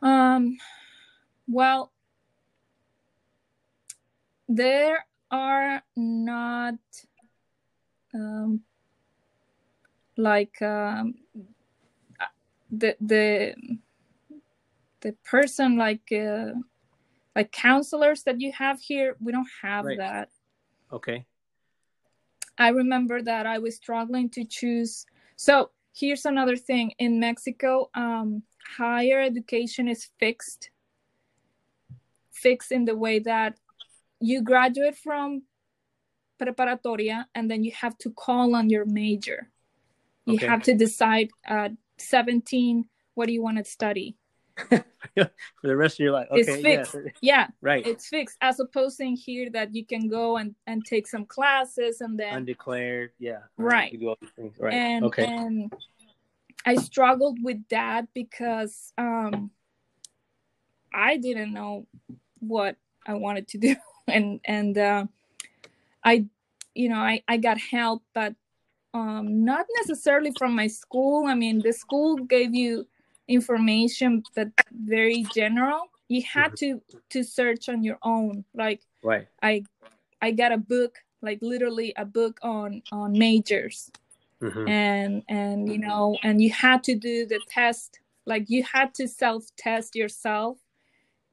um 0.03 0.59
well 1.49 1.94
there 4.49 5.07
are 5.31 5.83
not 5.97 6.75
um 8.15 8.61
like 10.17 10.61
um 10.63 11.15
the 12.71 12.97
the 13.01 13.55
the 15.01 15.13
person 15.25 15.77
like 15.77 16.11
uh, 16.13 16.53
like 17.37 17.53
counselors 17.53 18.23
that 18.23 18.41
you 18.41 18.53
have 18.53 18.81
here 18.81 19.17
we 19.21 19.33
don't 19.33 19.49
have 19.63 19.85
Right. 19.85 19.99
that 19.99 20.31
Okay. 20.93 21.27
I 22.57 22.69
remember 22.69 23.21
that 23.23 23.47
I 23.47 23.59
was 23.59 23.77
struggling 23.77 24.31
to 24.31 24.45
choose. 24.45 25.07
So 25.37 25.71
here's 25.93 26.25
another 26.25 26.57
thing 26.57 26.93
in 26.99 27.19
Mexico, 27.19 27.91
um, 27.95 28.43
higher 28.77 29.21
education 29.21 29.89
is 29.89 30.09
fixed, 30.21 30.71
fixed 32.31 32.71
in 32.71 32.85
the 32.85 32.97
way 32.97 33.19
that 33.21 33.59
you 34.25 34.43
graduate 34.43 34.97
from 34.97 35.43
preparatoria 36.41 37.27
and 37.35 37.51
then 37.51 37.63
you 37.65 37.73
have 37.73 37.97
to 37.99 38.11
call 38.11 38.55
on 38.55 38.71
your 38.71 38.85
major. 38.87 39.51
You 40.27 40.35
Okay. 40.37 40.47
have 40.47 40.63
to 40.65 40.75
decide 40.75 41.29
at 41.45 41.73
17 41.99 42.89
what 43.15 43.27
do 43.27 43.33
you 43.33 43.43
want 43.43 43.59
to 43.59 43.65
study. 43.65 44.17
For 44.71 44.83
the 45.63 45.77
rest 45.77 45.97
of 45.97 46.05
your 46.05 46.13
life. 46.13 46.29
It's 46.33 46.61
fixed. 46.63 46.95
Yeah. 46.95 47.11
Yeah, 47.21 47.47
Right. 47.61 47.87
it's 47.87 48.09
fixed. 48.09 48.37
As 48.41 48.59
opposed 48.61 49.01
in 49.01 49.15
here 49.17 49.51
that 49.51 49.75
you 49.75 49.85
can 49.85 50.09
go 50.09 50.37
and, 50.39 50.55
and 50.67 50.85
take 50.85 51.07
some 51.07 51.27
classes 51.27 52.01
and 52.01 52.19
then 52.19 52.35
Undeclared. 52.35 53.13
Yeah. 53.19 53.41
Right. 53.57 53.93
You 53.93 53.99
do 53.99 54.09
all 54.09 54.19
these 54.21 54.31
things. 54.37 54.57
Right. 54.59 54.73
and 54.73 55.05
okay. 55.05 55.27
and 55.27 55.73
I 56.67 56.77
struggled 56.77 57.39
with 57.43 57.59
that 57.69 58.09
because 58.15 58.93
um 58.97 59.51
I 60.93 61.17
didn't 61.19 61.53
know 61.53 61.87
what 62.41 62.77
I 63.07 63.15
wanted 63.15 63.49
to 63.49 63.59
do 63.59 63.77
and 64.09 64.41
and 64.45 64.79
uh, 64.79 65.07
I 66.05 66.27
you 66.75 66.89
know 66.89 66.99
I 66.99 67.23
I 67.29 67.37
got 67.37 67.59
help 67.59 68.03
but 68.15 68.35
um 68.93 69.45
not 69.45 69.67
necessarily 69.81 70.33
from 70.39 70.55
my 70.55 70.67
school. 70.67 71.27
I 71.27 71.35
mean 71.35 71.61
the 71.61 71.73
school 71.73 72.17
gave 72.17 72.55
you 72.55 72.87
information 73.29 74.23
but 74.35 74.49
very 74.71 75.25
general. 75.35 75.89
You 76.09 76.23
had 76.23 76.57
to 76.57 76.81
to 77.11 77.23
search 77.23 77.69
on 77.69 77.83
your 77.83 77.99
own. 78.03 78.45
Like 78.55 78.83
right. 79.03 79.27
I 79.43 79.65
I 80.21 80.31
got 80.31 80.53
a 80.53 80.59
book 80.59 80.99
like 81.23 81.39
literally 81.43 81.93
a 81.97 82.05
book 82.05 82.39
on 82.43 82.83
on 82.93 83.13
majors. 83.13 83.91
Mhm. 84.43 84.69
and 84.69 85.23
and 85.29 85.73
you 85.73 85.79
know 85.79 86.19
and 86.23 86.43
you 86.43 86.51
had 86.51 86.83
to 86.85 86.95
do 86.95 87.25
the 87.27 87.41
test. 87.49 88.01
Like 88.27 88.51
you 88.51 88.63
had 88.63 88.95
to 88.95 89.09
self 89.09 89.45
test 89.57 89.97
yourself. 89.97 90.59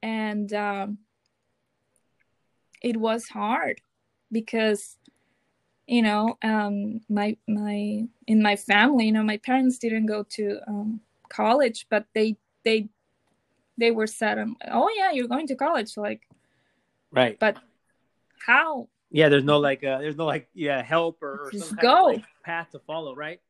And 0.02 0.52
um, 0.52 0.98
it 2.82 2.96
was 2.96 3.28
hard 3.28 3.80
because 4.30 4.96
you 5.86 6.02
know 6.02 6.36
um, 6.42 7.00
my 7.08 7.36
my 7.48 8.02
in 8.26 8.42
my 8.42 8.56
family 8.56 9.06
you 9.06 9.12
know 9.12 9.22
my 9.22 9.38
parents 9.38 9.78
didn't 9.78 10.06
go 10.06 10.22
to 10.24 10.58
um, 10.68 11.00
college 11.28 11.86
but 11.90 12.06
they 12.14 12.36
they 12.64 12.88
they 13.78 13.90
were 13.90 14.06
set 14.06 14.38
on 14.38 14.56
oh 14.70 14.90
yeah 14.96 15.10
you're 15.12 15.28
going 15.28 15.46
to 15.46 15.54
college 15.56 15.96
like 15.96 16.22
Right. 17.12 17.38
but 17.38 17.58
how 18.46 18.88
Yeah, 19.10 19.28
there's 19.28 19.44
no 19.44 19.58
like, 19.58 19.84
uh, 19.84 19.98
there's 19.98 20.16
no 20.16 20.24
like, 20.24 20.48
yeah, 20.54 20.82
help 20.82 21.22
or, 21.22 21.46
or 21.46 21.50
Just 21.52 21.68
some 21.68 21.76
go. 21.76 22.08
of 22.08 22.16
like, 22.16 22.24
path 22.42 22.70
to 22.72 22.78
follow, 22.80 23.14
right? 23.14 23.40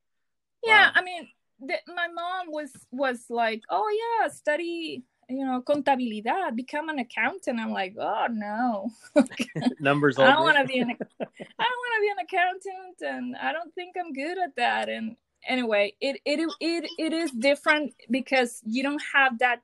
yeah 0.64 0.86
Wow. 0.86 0.92
i 0.94 1.02
mean 1.02 1.28
the, 1.60 1.74
my 1.94 2.08
mom 2.08 2.46
was 2.48 2.70
was 2.90 3.26
like 3.30 3.62
oh 3.70 3.88
yeah 4.02 4.28
study 4.28 5.04
you 5.28 5.44
know 5.44 5.62
contabilidad 5.62 6.54
become 6.56 6.88
an 6.88 6.98
accountant 6.98 7.60
i'm 7.60 7.70
like 7.72 7.94
oh 7.98 8.26
no 8.30 8.90
Numbers. 9.80 10.18
i 10.18 10.30
don't 10.30 10.42
want 10.42 10.58
to 10.58 10.66
be 10.66 10.78
an 10.78 10.90
i 11.20 11.24
don't 11.24 11.82
want 11.82 11.94
to 11.96 12.00
be 12.00 12.10
an 12.10 12.18
accountant 12.24 13.02
and 13.14 13.36
i 13.36 13.52
don't 13.52 13.74
think 13.74 13.94
i'm 13.98 14.12
good 14.12 14.38
at 14.38 14.54
that 14.56 14.88
and 14.88 15.16
anyway 15.46 15.92
it 16.00 16.20
it 16.24 16.40
it, 16.60 16.90
it 16.98 17.12
is 17.12 17.30
different 17.32 17.94
because 18.10 18.60
you 18.64 18.82
don't 18.82 19.02
have 19.14 19.38
that 19.38 19.60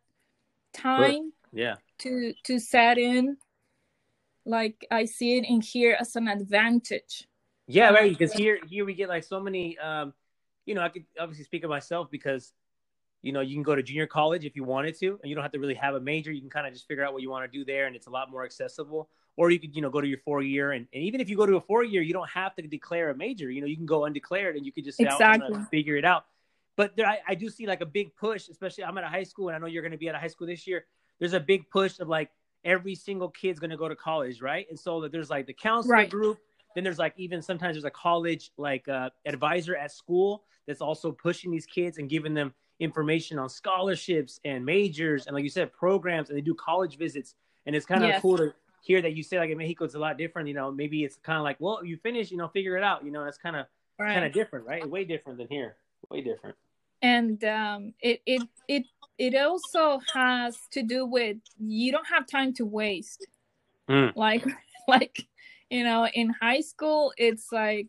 time 0.73 1.33
Yeah. 1.53 1.77
to 1.99 2.35
to 2.45 2.59
set 2.59 2.99
in 2.99 3.37
like 4.45 4.87
i 4.91 5.05
see 5.05 5.37
it 5.39 5.45
in 5.45 5.61
here 5.61 5.97
as 5.99 6.17
an 6.17 6.29
advantage 6.29 7.27
Yeah, 7.67 7.89
Um, 7.89 7.95
right. 7.95 8.11
Because 8.11 8.33
here, 8.33 8.59
here 8.67 8.85
we 8.87 8.95
get 8.95 9.09
like 9.11 9.25
so 9.25 9.41
many. 9.41 9.77
Um, 9.79 10.15
you 10.65 10.75
know, 10.75 10.81
I 10.81 10.89
could 10.89 11.05
obviously 11.21 11.45
speak 11.45 11.65
of 11.65 11.71
myself 11.71 12.09
because, 12.11 12.53
you 13.23 13.33
know, 13.33 13.41
you 13.41 13.55
can 13.57 13.63
go 13.63 13.75
to 13.75 13.83
junior 13.83 14.07
college 14.07 14.45
if 14.45 14.55
you 14.57 14.65
wanted 14.65 14.97
to, 15.01 15.19
and 15.23 15.29
you 15.29 15.35
don't 15.35 15.43
have 15.43 15.53
to 15.53 15.59
really 15.59 15.75
have 15.75 15.95
a 15.95 16.01
major. 16.01 16.33
You 16.33 16.41
can 16.41 16.51
kind 16.51 16.67
of 16.67 16.73
just 16.73 16.87
figure 16.87 17.05
out 17.05 17.13
what 17.13 17.23
you 17.23 17.31
want 17.31 17.51
to 17.51 17.59
do 17.59 17.65
there, 17.65 17.87
and 17.87 17.97
it's 17.97 18.07
a 18.07 18.11
lot 18.11 18.31
more 18.31 18.45
accessible. 18.45 19.09
Or 19.37 19.51
you 19.51 19.61
could, 19.61 19.75
you 19.77 19.83
know, 19.83 19.91
go 19.91 20.01
to 20.01 20.07
your 20.07 20.19
four 20.19 20.43
year, 20.43 20.73
and, 20.73 20.87
and 20.93 21.03
even 21.03 21.21
if 21.21 21.29
you 21.29 21.37
go 21.37 21.47
to 21.47 21.57
a 21.57 21.61
four 21.61 21.85
year, 21.85 22.03
you 22.03 22.13
don't 22.13 22.29
have 22.31 22.55
to 22.57 22.63
declare 22.63 23.11
a 23.11 23.17
major. 23.17 23.51
You 23.51 23.61
know, 23.61 23.67
you 23.67 23.77
can 23.77 23.87
go 23.87 24.05
undeclared, 24.05 24.57
and 24.57 24.67
you 24.67 24.73
could 24.73 24.85
just 24.85 24.99
say, 24.99 25.07
"I- 25.07 25.15
I'm 25.15 25.35
Exactly. 25.43 25.61
figure 25.71 25.97
it 25.97 26.05
out. 26.05 26.25
but 26.77 26.97
there 26.97 27.07
I, 27.07 27.19
I 27.29 27.35
do 27.35 27.49
see 27.51 27.67
like 27.67 27.81
a 27.81 27.87
big 27.87 28.15
push, 28.17 28.49
especially 28.49 28.85
I'm 28.85 28.97
at 28.99 29.05
a 29.05 29.09
high 29.09 29.25
school 29.25 29.49
and 29.49 29.57
I 29.57 29.59
know 29.59 29.67
you're 29.67 29.83
going 29.83 29.93
to 29.93 29.99
be 29.99 30.09
at 30.09 30.15
a 30.15 30.19
high 30.19 30.29
school 30.29 30.47
this 30.47 30.65
year. 30.67 30.87
There's 31.19 31.33
a 31.33 31.41
big 31.41 31.69
push 31.71 31.99
of 31.99 32.09
like 32.09 32.31
every 32.65 32.95
single 32.95 33.31
kid's 33.31 33.59
going 33.59 33.71
to 33.71 33.77
go 33.77 33.89
to 33.89 33.97
college, 33.97 34.41
right? 34.41 34.67
And 34.71 34.79
so 34.79 35.01
that 35.01 35.11
there's 35.11 35.29
like 35.31 35.47
the 35.47 35.53
counselor 35.55 35.95
Right. 35.97 36.11
group. 36.11 36.39
Then 36.75 36.85
there's 36.85 36.99
like 36.99 37.15
even 37.17 37.43
sometimes 37.43 37.75
there's 37.75 37.85
a 37.85 37.91
college 37.91 38.53
like 38.57 38.87
uh, 38.89 39.11
advisor 39.27 39.75
at 39.77 39.91
school 39.91 40.45
that's 40.69 40.81
also 40.81 41.11
pushing 41.11 41.51
these 41.51 41.67
kids 41.67 41.99
and 41.99 42.09
giving 42.09 42.35
them 42.35 42.55
information 42.81 43.39
on 43.39 43.49
scholarships 43.49 44.41
and 44.45 44.65
majors 44.65 45.27
and 45.27 45.35
like 45.35 45.43
you 45.43 45.51
said 45.51 45.73
programs 45.73 46.29
and 46.29 46.37
they 46.39 46.43
do 46.43 46.55
college 46.55 46.97
visits 46.97 47.35
and 47.67 47.75
it's 47.75 47.85
kind 47.87 48.03
of 48.05 48.09
Yes. 48.11 48.23
cool 48.23 48.37
to 48.37 48.53
hear 48.83 49.03
that 49.03 49.15
you 49.15 49.23
say 49.23 49.39
like 49.39 49.51
in 49.51 49.59
Mexico 49.59 49.85
it's 49.85 49.95
a 49.95 49.99
lot 49.99 50.17
different. 50.17 50.49
You 50.49 50.55
know, 50.55 50.71
maybe 50.71 51.03
it's 51.05 51.17
kind 51.17 51.39
of 51.39 51.45
like 51.45 51.57
well 51.61 51.85
you 51.85 51.97
finish, 51.97 52.31
you 52.31 52.37
know, 52.37 52.49
figure 52.49 52.77
it 52.77 52.85
out. 52.85 53.05
You 53.05 53.11
know, 53.11 53.25
that's 53.25 53.39
kind 53.39 53.57
of 53.57 53.67
right. 53.99 54.15
kind 54.15 54.25
of 54.25 54.33
different, 54.33 54.67
right? 54.67 54.89
Way 54.89 55.05
different 55.05 55.39
than 55.39 55.49
here. 55.49 55.77
Way 56.11 56.21
different. 56.23 56.57
and 57.03 57.43
um, 57.45 57.95
it 58.01 58.23
it 58.27 58.43
it 58.69 58.85
it 59.19 59.35
also 59.35 60.01
has 60.15 60.57
to 60.71 60.83
do 60.83 61.05
with 61.05 61.37
you 61.59 61.91
don't 61.91 62.07
have 62.07 62.27
time 62.27 62.53
to 62.55 62.65
waste. 62.65 63.27
Mm. 63.89 64.13
Like 64.17 64.45
like 64.89 65.27
you 65.71 65.85
know, 65.85 66.07
in 66.15 66.31
high 66.41 66.61
school, 66.61 67.13
it's 67.19 67.53
like 67.53 67.89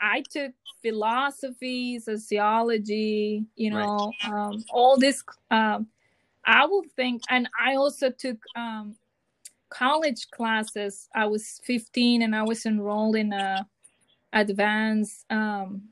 I 0.00 0.22
took 0.22 0.52
philosophy, 0.82 1.98
sociology, 1.98 3.44
you 3.56 3.70
Right. 3.72 3.86
know, 3.86 4.16
um, 4.24 4.64
all 4.70 4.96
this. 4.98 5.22
Um, 5.50 5.88
I 6.44 6.64
will 6.66 6.84
think, 6.96 7.22
and 7.28 7.48
I 7.60 7.76
also 7.76 8.10
took 8.10 8.38
um, 8.56 8.96
college 9.68 10.30
classes. 10.30 11.08
I 11.14 11.26
was 11.26 11.60
15 11.64 12.22
and 12.22 12.34
I 12.34 12.42
was 12.42 12.66
enrolled 12.66 13.16
in 13.16 13.32
a 13.32 13.66
advanced 14.32 15.26
um, 15.30 15.82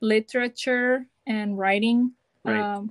literature 0.00 1.06
and 1.26 1.58
writing 1.58 2.12
Right. 2.44 2.64
um, 2.64 2.90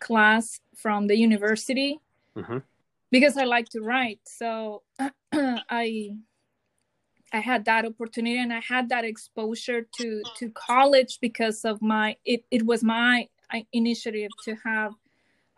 class 0.00 0.60
from 0.76 1.06
the 1.06 1.16
university 1.16 1.98
Mhm. 2.36 2.62
because 3.10 3.36
I 3.36 3.44
like 3.44 3.68
to 3.70 3.80
write. 3.80 4.20
So 4.24 4.82
I 5.32 6.16
I 7.32 7.40
had 7.40 7.64
that 7.66 7.84
opportunity 7.84 8.38
and 8.38 8.52
I 8.52 8.60
had 8.60 8.88
that 8.88 9.04
exposure 9.04 9.86
to 9.98 10.22
to 10.38 10.50
college 10.50 11.18
because 11.20 11.64
of 11.64 11.80
my 11.82 12.16
it, 12.24 12.44
it 12.50 12.64
was 12.64 12.82
my 12.82 13.28
uh, 13.52 13.60
initiative 13.72 14.30
to 14.44 14.56
have 14.64 14.92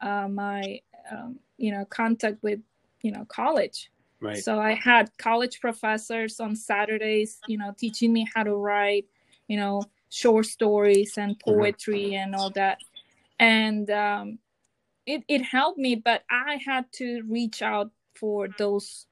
uh, 0.00 0.28
my 0.28 0.80
um, 1.10 1.38
you 1.58 1.72
know 1.72 1.84
contact 1.84 2.42
with 2.42 2.60
you 3.02 3.12
know 3.12 3.24
college. 3.26 3.90
Right. 4.20 4.36
So 4.36 4.60
I 4.60 4.74
had 4.74 5.10
college 5.16 5.60
professors 5.60 6.40
on 6.40 6.54
Saturdays, 6.54 7.38
you 7.46 7.56
know, 7.56 7.74
teaching 7.78 8.12
me 8.12 8.28
how 8.34 8.42
to 8.42 8.54
write, 8.54 9.06
you 9.48 9.56
know, 9.56 9.82
short 10.10 10.44
stories 10.44 11.16
and 11.16 11.38
poetry 11.40 12.14
and 12.16 12.34
all 12.34 12.50
that. 12.50 12.78
And 13.38 13.90
um, 13.90 14.38
it, 15.06 15.24
it 15.26 15.42
helped 15.42 15.78
me, 15.78 15.94
but 15.94 16.24
I 16.30 16.60
had 16.64 16.92
to 16.94 17.22
reach 17.22 17.62
out 17.62 17.90
for 18.14 18.48
those 18.58 19.06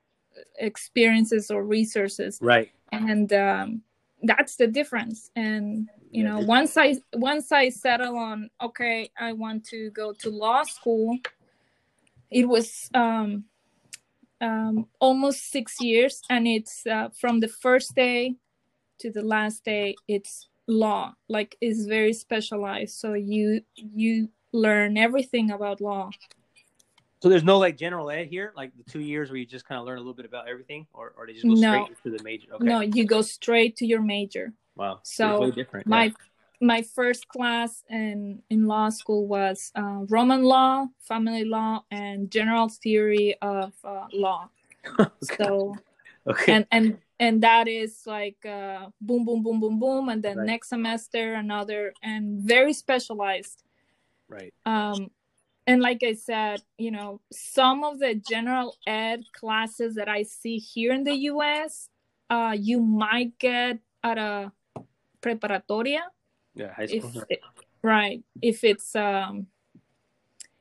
experiences 0.59 1.50
or 1.50 1.64
resources. 1.64 2.38
Right. 2.40 2.71
And 2.92 3.33
um, 3.33 3.83
that's 4.23 4.57
the 4.57 4.66
difference. 4.66 5.30
And 5.37 5.88
you 6.11 6.23
Yeah, 6.23 6.30
know, 6.30 6.40
once 6.40 6.76
I 6.76 6.97
once 7.14 7.52
I 7.52 7.68
settle 7.71 8.16
on, 8.16 8.50
okay, 8.61 9.11
I 9.18 9.33
want 9.33 9.64
to 9.66 9.90
go 9.90 10.12
to 10.14 10.30
law 10.30 10.62
school. 10.64 11.18
It 12.30 12.47
was 12.49 12.90
um, 12.95 13.45
um, 14.40 14.87
almost 15.00 15.50
six 15.50 15.80
years, 15.80 16.23
and 16.30 16.47
it's 16.47 16.87
uh, 16.87 17.09
from 17.11 17.40
the 17.40 17.49
first 17.49 17.95
day 17.95 18.37
to 19.00 19.11
the 19.11 19.23
last 19.23 19.64
day. 19.64 19.97
It's 20.09 20.49
law, 20.66 21.14
like 21.28 21.57
it's 21.61 21.85
very 21.87 22.12
specialized. 22.12 22.97
So 22.97 23.14
you 23.14 23.62
you 23.75 24.28
learn 24.52 24.97
everything 24.97 25.50
about 25.50 25.80
law. 25.80 26.11
So 27.20 27.28
there's 27.28 27.44
no 27.44 27.58
like 27.58 27.76
general 27.76 28.10
ed 28.10 28.28
here, 28.28 28.52
like 28.56 28.72
the 28.76 28.88
two 28.90 29.00
years 29.00 29.30
where 29.30 29.38
you 29.38 29.46
just 29.46 29.66
kind 29.66 29.80
of 29.80 29.87
learn 29.87 29.96
a 29.96 30.00
little 30.00 30.14
bit 30.14 30.26
about 30.26 30.48
everything, 30.48 30.87
or 30.92 31.12
or 31.16 31.26
they 31.26 31.32
just 31.32 31.46
go 31.46 31.54
No. 31.54 31.56
straight 31.56 31.88
into 31.88 32.16
the 32.16 32.22
major. 32.22 32.54
Okay. 32.54 32.64
No, 32.64 32.80
you 32.80 33.04
go 33.04 33.23
straight 33.23 33.76
to 33.76 33.86
your 33.86 34.02
major. 34.02 34.52
Wow. 34.76 35.00
So 35.02 35.52
my 35.86 36.04
yeah. 36.04 36.12
my 36.60 36.82
first 36.82 37.26
class 37.26 37.82
in 37.90 38.43
in 38.50 38.66
law 38.66 38.90
school 38.90 39.26
was 39.26 39.73
uh, 39.75 40.04
Roman 40.08 40.43
law, 40.45 40.86
family 41.00 41.45
law, 41.45 41.82
and 41.90 42.30
general 42.30 42.69
theory 42.69 43.36
of 43.43 43.73
uh, 43.84 44.06
law. 44.12 44.49
So 45.23 45.76
okay. 46.26 46.52
and 46.52 46.66
and 46.71 46.99
and 47.19 47.43
that 47.43 47.66
is 47.66 48.02
like 48.06 48.38
uh, 48.47 48.90
boom, 49.00 49.25
boom, 49.25 49.43
boom, 49.43 49.58
boom, 49.60 49.80
boom, 49.80 50.08
and 50.08 50.23
then 50.23 50.38
Right. 50.38 50.47
next 50.47 50.69
semester 50.69 51.34
another, 51.34 51.93
and 52.02 52.40
very 52.40 52.73
specialized. 52.73 53.64
right. 54.28 54.54
Um, 54.64 55.10
and 55.69 55.83
like 55.83 56.02
I 56.02 56.15
said, 56.15 56.63
you 56.78 56.91
know, 56.91 57.21
some 57.33 57.85
of 57.85 58.00
the 58.00 58.15
general 58.17 58.76
ed 58.87 59.25
classes 59.35 59.95
that 59.97 60.09
I 60.09 60.25
see 60.25 60.59
here 60.59 60.93
in 60.93 61.04
the 61.04 61.15
U.S., 61.33 61.91
uh, 62.31 62.57
you 62.59 62.81
might 62.81 63.39
get 63.39 63.78
at 64.04 64.19
a 64.19 64.52
preparatoria 65.23 66.02
Yeah. 66.54 66.73
High 66.75 66.85
if 66.87 67.04
school. 67.04 67.25
it, 67.31 67.41
right 67.83 68.23
if 68.43 68.65
it's 68.65 68.95
um 68.97 69.47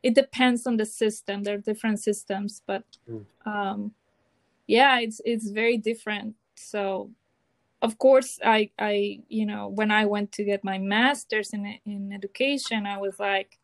it 0.04 0.16
depends 0.16 0.68
on 0.68 0.78
the 0.78 0.86
system 0.86 1.44
there 1.44 1.56
are 1.56 1.62
different 1.72 2.00
systems 2.00 2.62
but 2.68 2.84
Mm. 3.10 3.26
um 3.46 3.92
yeah 4.68 5.00
it's 5.00 5.22
it's 5.26 5.50
very 5.52 5.78
different 5.78 6.36
so 6.56 7.12
of 7.82 7.98
course 7.98 8.40
i 8.44 8.70
i 8.80 9.20
you 9.30 9.46
know 9.46 9.68
when 9.70 9.92
i 9.92 10.06
went 10.06 10.32
to 10.34 10.44
get 10.44 10.64
my 10.64 10.78
master's 10.80 11.54
in 11.54 11.80
in 11.86 12.12
education 12.14 12.86
i 12.86 12.98
was 12.98 13.20
like 13.20 13.60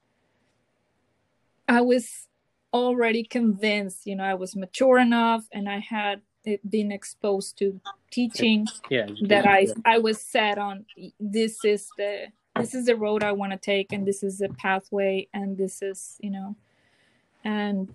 i 1.74 1.82
was 1.82 2.28
already 2.74 3.24
convinced 3.24 4.06
you 4.06 4.16
know 4.16 4.24
i 4.24 4.34
was 4.34 4.56
mature 4.56 4.98
enough 4.98 5.46
and 5.52 5.70
i 5.70 5.80
had 5.80 6.22
been 6.70 6.92
exposed 6.92 7.58
to 7.58 7.80
teaching 8.12 8.68
yeah. 8.90 9.08
that 9.24 9.48
I 9.48 9.60
yeah. 9.60 9.74
I 9.86 9.98
was 9.98 10.22
set 10.22 10.58
on 10.58 10.86
this 11.20 11.64
is 11.64 11.90
the 11.98 12.28
this 12.56 12.76
is 12.76 12.86
the 12.86 12.96
road 12.96 13.24
I 13.24 13.32
want 13.32 13.52
to 13.52 13.58
take 13.58 13.92
and 13.92 14.06
this 14.06 14.22
is 14.24 14.38
the 14.38 14.50
pathway 14.50 15.28
and 15.34 15.58
this 15.58 15.82
is 15.82 16.18
you 16.22 16.30
know 16.30 16.56
and 17.44 17.94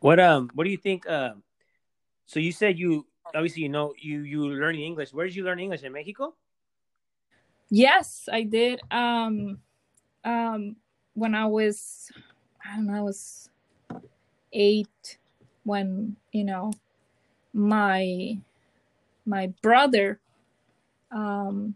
What 0.00 0.20
um 0.20 0.50
what 0.54 0.64
do 0.64 0.70
you 0.70 0.76
think 0.76 1.08
um 1.08 1.42
so 2.26 2.38
you 2.38 2.52
said 2.52 2.78
you 2.78 3.06
obviously 3.34 3.62
you 3.62 3.68
know 3.68 3.94
you 3.98 4.20
you 4.20 4.46
learning 4.48 4.82
English. 4.82 5.12
Where 5.12 5.26
did 5.26 5.34
you 5.34 5.44
learn 5.44 5.58
English 5.58 5.82
in 5.82 5.92
Mexico? 5.92 6.34
yes 7.72 8.28
I 8.30 8.42
did 8.42 8.80
um 8.90 9.58
um 10.24 10.76
when 11.14 11.34
I 11.34 11.46
was 11.46 12.10
I 12.64 12.76
don't 12.76 12.86
know 12.86 12.94
I 12.94 13.02
was 13.02 13.48
8 14.52 15.18
when 15.64 16.16
you 16.32 16.44
know 16.44 16.72
my 17.52 18.36
my 19.26 19.52
brother 19.62 20.20
um 21.10 21.74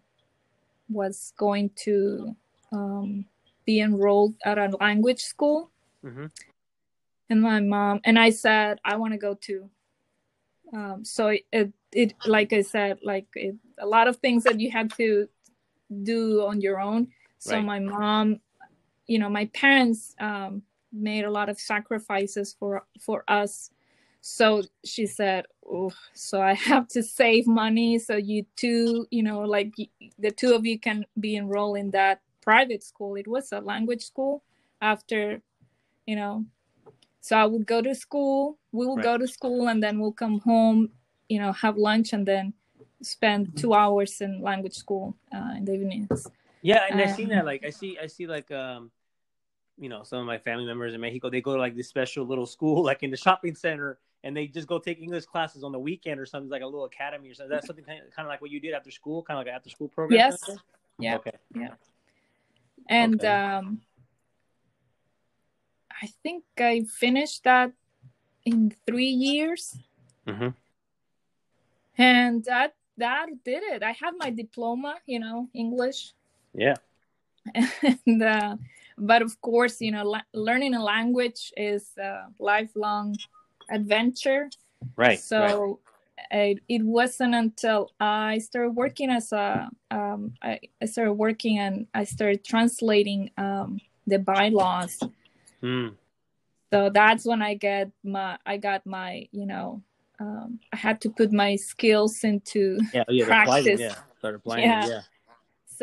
was 0.88 1.32
going 1.36 1.70
to 1.76 2.34
um 2.72 3.24
be 3.64 3.80
enrolled 3.80 4.34
at 4.44 4.58
a 4.58 4.76
language 4.80 5.20
school 5.22 5.70
Mm-hmm. 6.04 6.26
and 7.30 7.40
my 7.42 7.60
mom 7.60 8.00
and 8.04 8.18
i 8.18 8.28
said 8.30 8.78
i 8.84 8.94
want 8.96 9.12
to 9.12 9.18
go 9.18 9.34
too 9.34 9.70
um, 10.74 11.04
so 11.04 11.28
it, 11.28 11.46
it, 11.52 11.72
it 11.92 12.14
like 12.26 12.52
i 12.52 12.60
said 12.60 12.98
like 13.02 13.26
it, 13.34 13.54
a 13.78 13.86
lot 13.86 14.06
of 14.06 14.16
things 14.16 14.44
that 14.44 14.60
you 14.60 14.70
had 14.70 14.92
to 14.96 15.28
do 16.02 16.42
on 16.44 16.60
your 16.60 16.78
own 16.80 17.08
so 17.38 17.56
Right. 17.56 17.64
my 17.64 17.78
mom 17.80 18.40
you 19.06 19.18
know 19.18 19.28
my 19.28 19.46
parents 19.46 20.14
um, 20.20 20.62
made 20.92 21.24
a 21.24 21.30
lot 21.30 21.48
of 21.48 21.58
sacrifices 21.58 22.54
for 22.58 22.84
for 23.00 23.24
us. 23.28 23.70
So 24.20 24.62
she 24.84 25.06
said 25.06 25.44
oh 25.66 25.92
so 26.14 26.40
i 26.40 26.54
have 26.72 26.88
to 26.88 27.02
save 27.02 27.46
money 27.46 27.98
so 27.98 28.16
you 28.16 28.44
two 28.56 29.06
you 29.10 29.22
know 29.22 29.40
like 29.40 29.72
the 30.18 30.30
two 30.30 30.54
of 30.54 30.64
you 30.66 30.78
can 30.78 31.04
be 31.20 31.36
enrolled 31.36 31.76
in 31.78 31.90
that 31.92 32.20
private 32.40 32.82
school. 32.82 33.16
It 33.16 33.26
was 33.28 33.52
a 33.52 33.60
language 33.60 34.02
school 34.04 34.42
after 34.80 35.40
you 36.06 36.16
know. 36.16 36.44
So 37.20 37.36
i 37.36 37.44
would 37.46 37.66
go 37.66 37.80
to 37.82 37.94
school 37.94 38.58
we 38.72 38.86
will 38.86 38.96
Right. 38.96 39.04
go 39.04 39.18
to 39.18 39.26
school 39.26 39.68
and 39.68 39.82
then 39.82 39.98
we'll 39.98 40.12
come 40.12 40.40
home 40.40 40.90
you 41.28 41.38
know 41.38 41.52
have 41.52 41.76
lunch 41.78 42.12
and 42.12 42.26
then 42.26 42.52
spend 43.02 43.56
two 43.56 43.72
hours 43.74 44.20
in 44.20 44.40
language 44.42 44.74
school 44.74 45.16
uh, 45.34 45.54
in 45.56 45.64
the 45.64 45.72
evenings 45.74 46.26
Yeah, 46.64 46.86
and 46.90 46.98
I've 47.00 47.14
seen 47.14 47.26
Um, 47.26 47.36
that. 47.36 47.44
Like 47.44 47.62
I 47.64 47.70
see, 47.70 47.98
I 47.98 48.06
see 48.06 48.26
like 48.26 48.50
um, 48.50 48.90
you 49.76 49.90
know, 49.90 50.02
some 50.02 50.18
of 50.20 50.26
my 50.26 50.38
family 50.38 50.64
members 50.64 50.94
in 50.94 51.00
Mexico, 51.00 51.28
they 51.28 51.42
go 51.42 51.52
to 51.54 51.60
like 51.60 51.76
this 51.76 51.88
special 51.88 52.24
little 52.24 52.46
school, 52.46 52.82
like 52.90 53.02
in 53.02 53.10
the 53.10 53.16
shopping 53.18 53.54
center, 53.54 53.98
and 54.24 54.34
they 54.34 54.46
just 54.46 54.66
go 54.66 54.78
take 54.78 54.98
English 55.00 55.26
classes 55.26 55.62
on 55.62 55.72
the 55.72 55.78
weekend 55.78 56.18
or 56.18 56.24
something, 56.26 56.48
like 56.48 56.62
a 56.62 56.66
little 56.66 56.86
academy 56.86 57.28
or 57.30 57.34
something. 57.34 57.50
That's 57.50 57.66
something 57.66 57.84
kind 57.84 58.02
of, 58.02 58.10
kind 58.12 58.26
of 58.26 58.30
like 58.30 58.40
what 58.40 58.50
you 58.50 58.60
did 58.60 58.72
after 58.72 58.90
school, 58.90 59.22
kind 59.22 59.36
of 59.36 59.40
like 59.42 59.48
an 59.48 59.56
after 59.56 59.68
school 59.68 59.88
program. 59.88 60.18
Yes. 60.18 60.42
kind 60.42 60.58
of? 60.58 60.64
Yeah. 60.98 61.16
Okay. 61.16 61.32
Yeah. 61.54 61.68
And 62.88 63.20
Okay. 63.22 63.28
um 63.28 63.80
i 66.02 66.08
think 66.24 66.44
i 66.58 66.82
finished 66.90 67.44
that 67.44 67.70
in 68.44 68.74
three 68.86 69.14
years 69.28 69.76
Mm-hmm. 70.26 70.48
and 71.98 72.44
that 72.44 72.74
that 72.98 73.26
did 73.44 73.62
it 73.62 73.82
i 73.82 73.92
have 73.92 74.14
my 74.18 74.30
diploma 74.30 74.96
you 75.06 75.20
know 75.20 75.48
english 75.54 76.12
Yeah. 76.54 76.76
and 78.06 78.22
uh, 78.22 78.56
but 78.96 79.22
of 79.22 79.40
course, 79.40 79.80
you 79.80 79.90
know, 79.90 80.04
la- 80.04 80.30
learning 80.32 80.74
a 80.74 80.82
language 80.82 81.52
is 81.56 81.90
a 81.98 82.26
lifelong 82.38 83.16
adventure. 83.70 84.50
Right. 84.96 85.20
So. 85.20 85.40
right. 85.40 85.76
I, 86.30 86.56
it 86.68 86.82
wasn't 86.82 87.34
until 87.34 87.90
I 87.98 88.38
started 88.38 88.70
working 88.70 89.10
as 89.10 89.32
a 89.32 89.68
um, 89.90 90.34
I, 90.40 90.60
I 90.80 90.86
started 90.86 91.14
working 91.14 91.58
and 91.58 91.86
I 91.92 92.04
started 92.04 92.44
translating 92.44 93.30
um, 93.36 93.80
the 94.06 94.20
bylaws. 94.20 95.00
Mm. 95.62 95.94
So 96.72 96.88
that's 96.90 97.26
when 97.26 97.42
I 97.42 97.54
get 97.54 97.90
my 98.04 98.38
I 98.46 98.56
got 98.58 98.86
my 98.86 99.28
you 99.32 99.44
know 99.44 99.82
um, 100.20 100.60
I 100.72 100.76
had 100.76 101.00
to 101.02 101.10
put 101.10 101.32
my 101.32 101.56
skills 101.56 102.22
into 102.24 102.78
yeah, 102.92 103.04
yeah, 103.08 103.26
practice. 103.26 103.80
yeah, 103.80 103.94
started 104.18 104.38
applying 104.38 104.64
Yeah. 104.64 104.84
it, 104.84 104.88
yeah. 104.88 105.00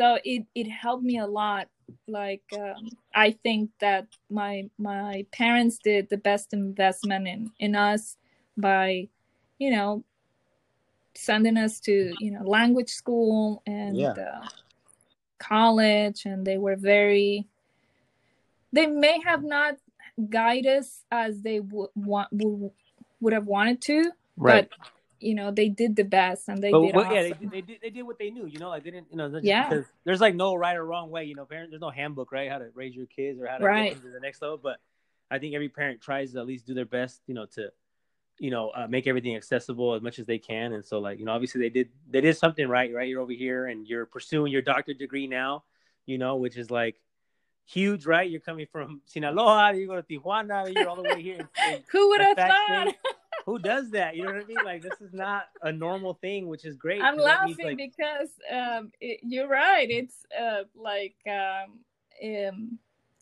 So 0.02 0.18
it 0.24 0.46
it 0.56 0.68
helped 0.68 1.04
me 1.04 1.18
a 1.18 1.26
lot. 1.26 1.68
Like 2.08 2.42
um, 2.52 2.90
I 3.14 3.30
think 3.44 3.70
that 3.78 4.08
my 4.28 4.68
my 4.76 5.24
parents 5.30 5.78
did 5.78 6.10
the 6.10 6.16
best 6.16 6.52
investment 6.52 7.28
in 7.28 7.52
in 7.60 7.76
us 7.76 8.16
by 8.56 9.08
you 9.60 9.70
know 9.70 10.02
sending 11.14 11.56
us 11.56 11.78
to 11.80 12.16
you 12.18 12.32
know 12.32 12.42
language 12.42 12.90
school 12.90 13.62
and 13.64 13.96
Yeah. 13.96 14.14
uh, 14.18 14.48
college 15.38 16.26
and 16.26 16.44
they 16.44 16.58
were 16.58 16.76
very 16.76 17.46
they 18.72 18.86
may 18.86 19.20
have 19.24 19.44
not 19.44 19.76
guided 20.30 20.78
us 20.78 21.04
as 21.12 21.42
they 21.42 21.60
would 21.60 21.90
want 21.94 22.28
would, 22.32 22.72
would 23.20 23.32
have 23.32 23.46
wanted 23.46 23.80
to 23.82 24.10
Right. 24.36 24.68
but 24.68 24.78
you 25.22 25.34
know 25.34 25.50
they 25.50 25.68
did 25.68 25.96
the 25.96 26.04
best 26.04 26.48
and 26.48 26.62
they 26.62 26.70
But, 26.70 26.82
did 26.82 26.94
but 26.94 27.12
yeah, 27.12 27.22
they, 27.22 27.32
they 27.50 27.60
did 27.60 27.78
they 27.82 27.90
did 27.90 28.02
what 28.02 28.18
they 28.18 28.30
knew, 28.30 28.46
you 28.46 28.58
know, 28.58 28.68
like 28.68 28.84
they 28.84 28.90
didn't, 28.90 29.08
you 29.10 29.16
know, 29.16 29.28
Yeah. 29.42 29.82
there's 30.04 30.20
like 30.20 30.34
no 30.34 30.54
right 30.54 30.76
or 30.76 30.84
wrong 30.84 31.10
way, 31.10 31.24
you 31.24 31.34
know, 31.34 31.44
parents. 31.44 31.70
There's 31.70 31.80
no 31.80 31.90
handbook, 31.90 32.32
right, 32.32 32.50
how 32.50 32.58
to 32.58 32.68
raise 32.74 32.94
your 32.94 33.06
kids 33.06 33.40
or 33.40 33.46
how 33.46 33.58
to 33.58 33.64
Right. 33.64 33.90
get 33.90 34.02
them 34.02 34.10
to 34.10 34.14
the 34.14 34.20
next 34.20 34.42
level. 34.42 34.58
But 34.58 34.80
I 35.30 35.38
think 35.38 35.54
every 35.54 35.68
parent 35.68 36.00
tries 36.00 36.32
to 36.32 36.40
at 36.40 36.46
least 36.46 36.66
do 36.66 36.74
their 36.74 36.84
best, 36.84 37.22
you 37.26 37.34
know, 37.34 37.46
to, 37.54 37.70
you 38.38 38.50
know, 38.50 38.70
uh, 38.70 38.86
make 38.88 39.06
everything 39.06 39.36
accessible 39.36 39.94
as 39.94 40.02
much 40.02 40.18
as 40.18 40.26
they 40.26 40.38
can. 40.38 40.72
And 40.72 40.84
so, 40.84 40.98
like, 40.98 41.18
you 41.18 41.24
know, 41.24 41.32
obviously 41.32 41.60
they 41.60 41.70
did 41.70 41.90
they 42.10 42.20
did 42.20 42.36
something 42.36 42.68
right, 42.68 42.92
right? 42.92 43.08
You're 43.08 43.20
over 43.22 43.32
here 43.32 43.66
and 43.66 43.86
you're 43.86 44.06
pursuing 44.06 44.52
your 44.52 44.62
doctorate 44.62 44.98
degree 44.98 45.26
now, 45.26 45.64
you 46.06 46.18
know, 46.18 46.36
which 46.36 46.56
is 46.56 46.70
like 46.70 47.00
huge, 47.66 48.06
right? 48.06 48.28
You're 48.28 48.40
coming 48.40 48.66
from 48.70 49.00
Sinaloa, 49.06 49.74
you 49.74 49.86
go 49.86 50.00
to 50.00 50.02
Tijuana, 50.02 50.74
you're 50.74 50.88
all 50.88 50.96
the 50.96 51.02
way 51.02 51.22
here. 51.22 51.48
who 51.92 52.08
would 52.10 52.20
have 52.20 52.36
thought. 52.36 52.94
who 53.44 53.58
does 53.58 53.90
that? 53.90 54.16
You 54.16 54.24
know 54.24 54.32
what 54.32 54.42
I 54.42 54.46
mean? 54.46 54.64
Like 54.64 54.82
this 54.82 55.00
is 55.00 55.12
not 55.12 55.44
a 55.62 55.72
normal 55.72 56.14
thing, 56.14 56.48
which 56.48 56.64
is 56.64 56.76
great. 56.76 57.02
I'm 57.02 57.16
that 57.18 57.44
means, 57.44 57.58
laughing 57.58 57.76
like, 57.76 57.76
because 57.76 58.28
um, 58.50 58.92
it, 59.00 59.20
you're 59.22 59.48
right. 59.48 59.88
It's 59.90 60.24
uh, 60.38 60.62
like 60.74 61.16
um, 61.26 61.80
um, 62.24 62.78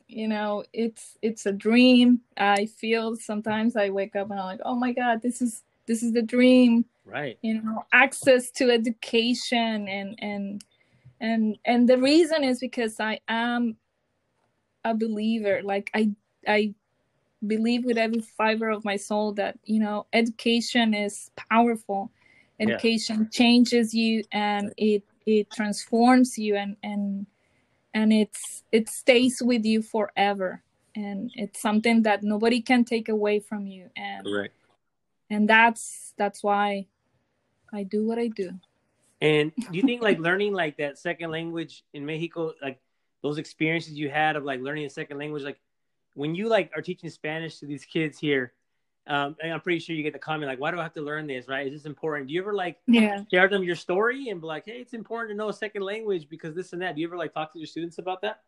you 0.09 0.29
know, 0.29 0.65
it's 0.73 1.17
it's 1.23 1.47
a 1.47 1.53
dream. 1.53 2.21
I 2.37 2.67
feel 2.67 3.17
sometimes 3.17 3.77
I 3.77 3.91
wake 3.91 4.17
up 4.17 4.31
and 4.31 4.39
I'm 4.39 4.47
like, 4.47 4.61
oh 4.65 4.75
my 4.75 4.93
god, 4.93 5.23
this 5.23 5.41
is 5.41 5.63
this 5.87 6.03
is 6.03 6.13
the 6.13 6.23
dream. 6.23 6.85
right. 7.05 7.39
You 7.43 7.63
know, 7.63 7.85
access 7.93 8.51
to 8.53 8.71
education 8.71 9.89
and 9.89 10.19
and 10.21 10.65
and 11.21 11.59
and 11.65 11.89
the 11.89 11.99
reason 11.99 12.45
is 12.45 12.61
because 12.61 13.01
I 13.01 13.21
am 13.29 13.77
a 14.85 14.95
believer. 14.95 15.63
Like 15.63 15.91
I 15.95 16.11
I 16.47 16.75
believe 17.47 17.85
with 17.85 17.99
every 17.99 18.21
fiber 18.21 18.69
of 18.69 18.85
my 18.85 18.97
soul 18.97 19.33
that 19.33 19.59
you 19.65 19.81
know 19.81 20.07
education 20.13 20.95
is 20.95 21.31
powerful. 21.37 22.11
Yeah. 22.59 22.67
education 22.67 23.31
changes 23.33 23.95
you 23.95 24.23
and 24.33 24.75
it 24.77 25.03
it 25.25 25.51
transforms 25.51 26.37
you 26.37 26.57
and 26.57 26.77
and 26.83 27.27
and 27.95 28.13
it's 28.13 28.63
it 28.73 28.89
stays 28.89 29.43
with 29.43 29.65
you 29.65 29.83
forever. 29.83 30.63
And 30.95 31.31
it's 31.35 31.61
something 31.61 32.03
that 32.03 32.23
nobody 32.23 32.61
can 32.61 32.85
take 32.85 33.09
away 33.09 33.39
from 33.41 33.67
you. 33.67 33.91
And 33.97 34.27
Correct. 34.27 34.55
and 35.31 35.49
that's 35.49 36.13
that's 36.17 36.43
why 36.43 36.87
i 37.73 37.83
do 37.85 38.05
what 38.07 38.19
i 38.19 38.27
do. 38.27 38.53
And 39.21 39.53
do 39.71 39.77
you 39.79 39.83
think 39.83 40.03
like 40.03 40.19
learning 40.19 40.53
like 40.53 40.77
that 40.79 40.99
second 40.99 41.31
language 41.31 41.85
in 41.93 42.05
Mexico, 42.07 42.53
like 42.61 42.81
those 43.23 43.39
experiences 43.39 43.95
you 43.95 44.11
had 44.11 44.37
of 44.37 44.45
like 44.45 44.61
learning 44.61 44.87
a 44.87 44.91
second 44.91 45.19
language, 45.19 45.43
like 45.43 45.61
when 46.21 46.35
you 46.35 46.49
like 46.49 46.71
are 46.77 46.83
teaching 46.83 47.11
Spanish 47.11 47.59
to 47.59 47.67
these 47.67 47.85
kids 47.85 48.19
here, 48.19 48.53
um, 49.07 49.37
and 49.43 49.53
I'm 49.53 49.61
pretty 49.61 49.81
sure 49.81 49.97
you 49.97 50.03
get 50.03 50.13
the 50.13 50.19
comment 50.19 50.49
like, 50.49 50.61
"Why 50.61 50.71
do 50.71 50.79
I 50.79 50.83
have 50.83 50.95
to 50.95 51.03
learn 51.03 51.27
this? 51.27 51.49
Right? 51.49 51.67
Is 51.67 51.73
this 51.73 51.87
important?" 51.87 52.29
Do 52.29 52.35
you 52.35 52.41
ever 52.41 52.55
like 52.55 52.79
yeah 52.87 53.25
share 53.33 53.49
them 53.49 53.65
your 53.65 53.77
story 53.77 54.29
and 54.29 54.41
be 54.41 54.47
like, 54.47 54.67
"Hey, 54.67 54.81
it's 54.81 54.95
important 54.95 55.31
to 55.33 55.37
know 55.37 55.49
a 55.49 55.53
second 55.53 55.83
language 55.83 56.29
because 56.29 56.55
this 56.55 56.73
and 56.73 56.83
that." 56.83 56.95
Do 56.95 57.01
you 57.01 57.09
ever 57.09 57.17
like 57.17 57.35
talk 57.35 57.53
to 57.55 57.59
your 57.59 57.67
students 57.67 57.99
about 57.99 58.21
that? 58.23 58.43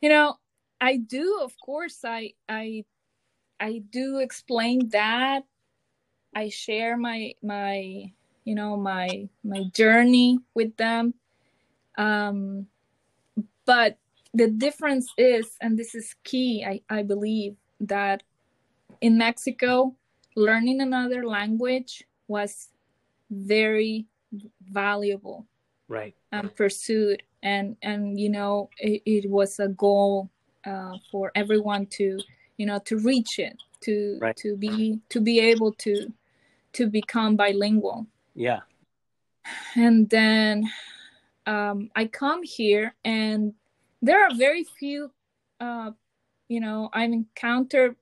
you 0.00 0.08
know 0.08 0.36
i 0.80 0.96
do 0.96 1.40
of 1.42 1.58
course 1.60 2.04
i 2.04 2.32
i 2.48 2.84
i 3.60 3.82
do 3.90 4.18
explain 4.18 4.88
that 4.90 5.42
i 6.34 6.48
share 6.48 6.96
my 6.96 7.32
my 7.42 8.10
you 8.44 8.54
know 8.54 8.76
my 8.76 9.28
my 9.42 9.64
journey 9.72 10.38
with 10.54 10.76
them 10.76 11.14
um 11.98 12.66
but 13.64 13.98
the 14.36 14.48
difference 14.48 15.08
is 15.16 15.46
and 15.62 15.78
this 15.78 15.94
is 15.94 16.14
key 16.24 16.64
i 16.64 16.80
i 16.98 17.02
believe 17.02 17.56
that 17.80 18.22
in 19.00 19.16
mexico 19.16 19.94
learning 20.36 20.80
another 20.82 21.24
language 21.26 22.04
was 22.28 22.68
very 23.30 24.06
valuable 24.70 25.46
Right. 25.88 26.14
and 26.32 26.54
pursued 26.54 27.22
and 27.42 27.76
and 27.82 28.20
you 28.20 28.28
know 28.28 28.68
it, 28.78 29.02
it 29.06 29.30
was 29.30 29.58
a 29.60 29.68
goal 29.68 30.28
uh, 30.66 30.94
for 31.10 31.30
everyone 31.34 31.86
to 31.98 32.18
you 32.58 32.66
know 32.66 32.78
to 32.90 32.98
reach 32.98 33.38
it 33.38 33.56
to 33.84 34.18
Right. 34.20 34.36
to 34.36 34.56
be 34.56 35.00
to 35.08 35.20
be 35.20 35.40
able 35.40 35.72
to 35.84 36.12
to 36.74 36.86
become 36.88 37.36
bilingual 37.36 38.06
Yeah. 38.34 38.60
and 39.76 40.10
then 40.10 40.64
um, 41.46 41.90
i 41.94 42.04
come 42.06 42.42
here 42.42 42.94
and 43.04 43.54
there 44.06 44.24
are 44.24 44.34
very 44.34 44.64
few 44.64 45.10
uh, 45.60 45.90
you 46.48 46.60
know 46.60 46.88
i've 46.92 47.12
encountered 47.12 47.96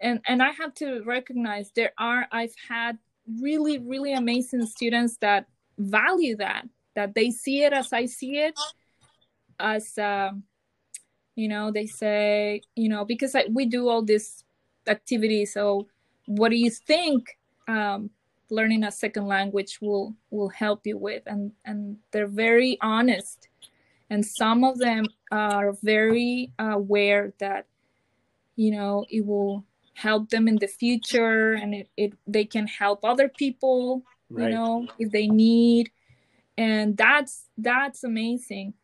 and 0.00 0.20
and 0.26 0.42
i 0.42 0.50
have 0.50 0.74
to 0.74 1.02
recognize 1.02 1.70
there 1.74 1.92
are 1.98 2.26
i've 2.32 2.54
had 2.68 2.98
really 3.40 3.78
really 3.78 4.12
amazing 4.12 4.66
students 4.66 5.16
that 5.18 5.46
value 5.78 6.36
that 6.36 6.66
that 6.94 7.14
they 7.14 7.30
see 7.30 7.62
it 7.62 7.72
as 7.72 7.92
i 7.92 8.06
see 8.06 8.38
it 8.38 8.58
as 9.60 9.96
um, 9.98 10.42
you 11.36 11.48
know 11.48 11.70
they 11.70 11.86
say 11.86 12.60
you 12.74 12.88
know 12.88 13.04
because 13.04 13.34
I, 13.34 13.46
we 13.50 13.66
do 13.66 13.88
all 13.88 14.02
this 14.02 14.44
activity 14.86 15.44
so 15.44 15.86
what 16.26 16.50
do 16.50 16.56
you 16.56 16.70
think 16.70 17.38
um, 17.68 18.10
learning 18.50 18.84
a 18.84 18.92
second 18.92 19.26
language 19.26 19.80
will 19.80 20.14
will 20.30 20.48
help 20.48 20.86
you 20.86 20.98
with? 20.98 21.22
And 21.26 21.52
and 21.64 21.96
they're 22.12 22.26
very 22.26 22.78
honest 22.80 23.48
and 24.12 24.26
some 24.26 24.62
of 24.62 24.78
them 24.78 25.06
are 25.30 25.72
very 25.82 26.52
aware 26.58 27.32
that 27.38 27.64
you 28.56 28.70
know 28.70 29.06
it 29.08 29.24
will 29.24 29.64
help 29.94 30.28
them 30.28 30.46
in 30.48 30.58
the 30.58 30.66
future 30.66 31.54
and 31.54 31.74
it, 31.74 31.88
it 31.96 32.12
they 32.26 32.44
can 32.44 32.66
help 32.66 33.04
other 33.04 33.28
people 33.28 34.02
Right. 34.28 34.44
you 34.44 34.50
know 34.54 34.86
if 34.98 35.10
they 35.10 35.26
need 35.26 35.90
and 36.58 36.96
that's 36.96 37.48
that's 37.56 38.04
amazing 38.04 38.74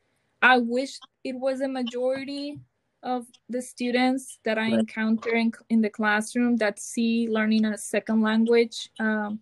i 0.41 0.57
wish 0.57 1.01
it 1.25 1.37
was 1.37 1.61
a 1.61 1.69
majority 1.69 2.59
of 3.03 3.27
the 3.51 3.61
students 3.61 4.39
that 4.45 4.57
i 4.57 4.69
Right. 4.69 4.81
encounter 4.81 5.31
in, 5.31 5.53
in 5.69 5.83
the 5.83 5.91
classroom 5.91 6.57
that 6.57 6.79
see 6.79 7.29
learning 7.29 7.67
a 7.67 7.77
second 7.77 8.23
language 8.23 8.89
um, 8.99 9.41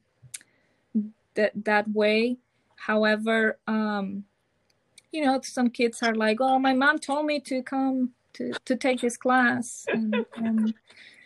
that 1.34 1.52
that 1.64 1.88
way 1.92 2.36
however 2.76 3.58
um, 3.68 4.24
you 5.12 5.24
know 5.24 5.40
some 5.42 5.70
kids 5.70 6.02
are 6.02 6.14
like 6.14 6.38
oh 6.40 6.58
my 6.58 6.72
mom 6.72 6.98
told 6.98 7.26
me 7.26 7.40
to 7.40 7.62
come 7.62 8.12
to, 8.34 8.52
to 8.64 8.76
take 8.76 9.00
this 9.00 9.16
class 9.16 9.86
and, 9.92 10.24
and 10.36 10.74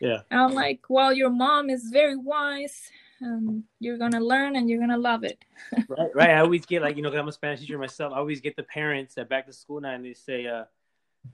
Yeah. 0.01 0.21
i'm 0.31 0.53
like 0.55 0.81
well 0.89 1.13
your 1.13 1.31
mom 1.31 1.71
is 1.71 1.91
very 1.93 2.17
wise 2.17 2.91
and 3.21 3.65
you're 3.81 3.99
gonna 3.99 4.21
learn 4.21 4.57
and 4.57 4.69
you're 4.71 4.81
gonna 4.81 4.97
love 4.99 5.25
it 5.25 5.45
right, 5.89 6.11
right. 6.15 6.31
I 6.31 6.41
always 6.41 6.65
get 6.67 6.83
like 6.83 6.97
you 6.97 7.03
know, 7.03 7.11
'cause 7.11 7.19
I'm 7.19 7.29
a 7.29 7.33
Spanish 7.33 7.61
teacher 7.61 7.79
myself. 7.79 8.13
I 8.13 8.19
always 8.19 8.41
get 8.41 8.57
the 8.57 8.63
parents 8.63 9.17
at 9.19 9.29
back 9.29 9.47
to 9.47 9.53
school 9.53 9.81
now, 9.81 9.93
and 9.95 10.05
they 10.05 10.15
say, 10.15 10.47
uh, 10.47 10.65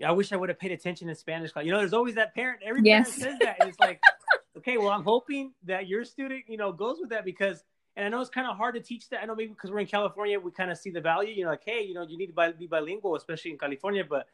"I 0.05 0.13
wish 0.13 0.33
I 0.33 0.37
would 0.37 0.49
have 0.49 0.59
paid 0.59 0.73
attention 0.73 1.09
in 1.09 1.15
Spanish 1.15 1.53
class." 1.53 1.65
You 1.65 1.73
know, 1.73 1.79
there's 1.79 1.93
always 1.93 2.15
that 2.17 2.35
parent. 2.35 2.61
Every 2.65 2.83
Yes. 2.83 3.19
parent 3.19 3.23
says 3.35 3.39
that, 3.41 3.57
and 3.59 3.69
it's 3.69 3.79
like, 3.81 4.01
okay, 4.59 4.79
well, 4.79 4.89
I'm 4.89 5.05
hoping 5.05 5.53
that 5.65 5.87
your 5.89 6.05
student, 6.05 6.45
you 6.49 6.57
know, 6.57 6.73
goes 6.73 6.99
with 7.01 7.11
that 7.11 7.25
because, 7.25 7.65
and 7.97 8.05
I 8.05 8.09
know 8.09 8.21
it's 8.21 8.31
kind 8.31 8.47
of 8.47 8.57
hard 8.57 8.75
to 8.75 8.81
teach 8.81 9.09
that. 9.11 9.23
I 9.23 9.27
know 9.27 9.35
maybe 9.35 9.49
because 9.49 9.71
we're 9.71 9.81
in 9.81 9.87
California, 9.87 10.39
we 10.39 10.51
kind 10.51 10.71
of 10.71 10.79
see 10.79 10.91
the 10.91 11.01
value. 11.01 11.33
You 11.33 11.45
know, 11.45 11.51
like, 11.51 11.65
hey, 11.65 11.83
you 11.83 11.95
know, 11.95 12.03
you 12.03 12.19
need 12.19 12.35
to 12.35 12.55
be 12.59 12.67
bilingual, 12.67 13.17
especially 13.17 13.53
in 13.53 13.59
California. 13.59 14.05
But, 14.09 14.29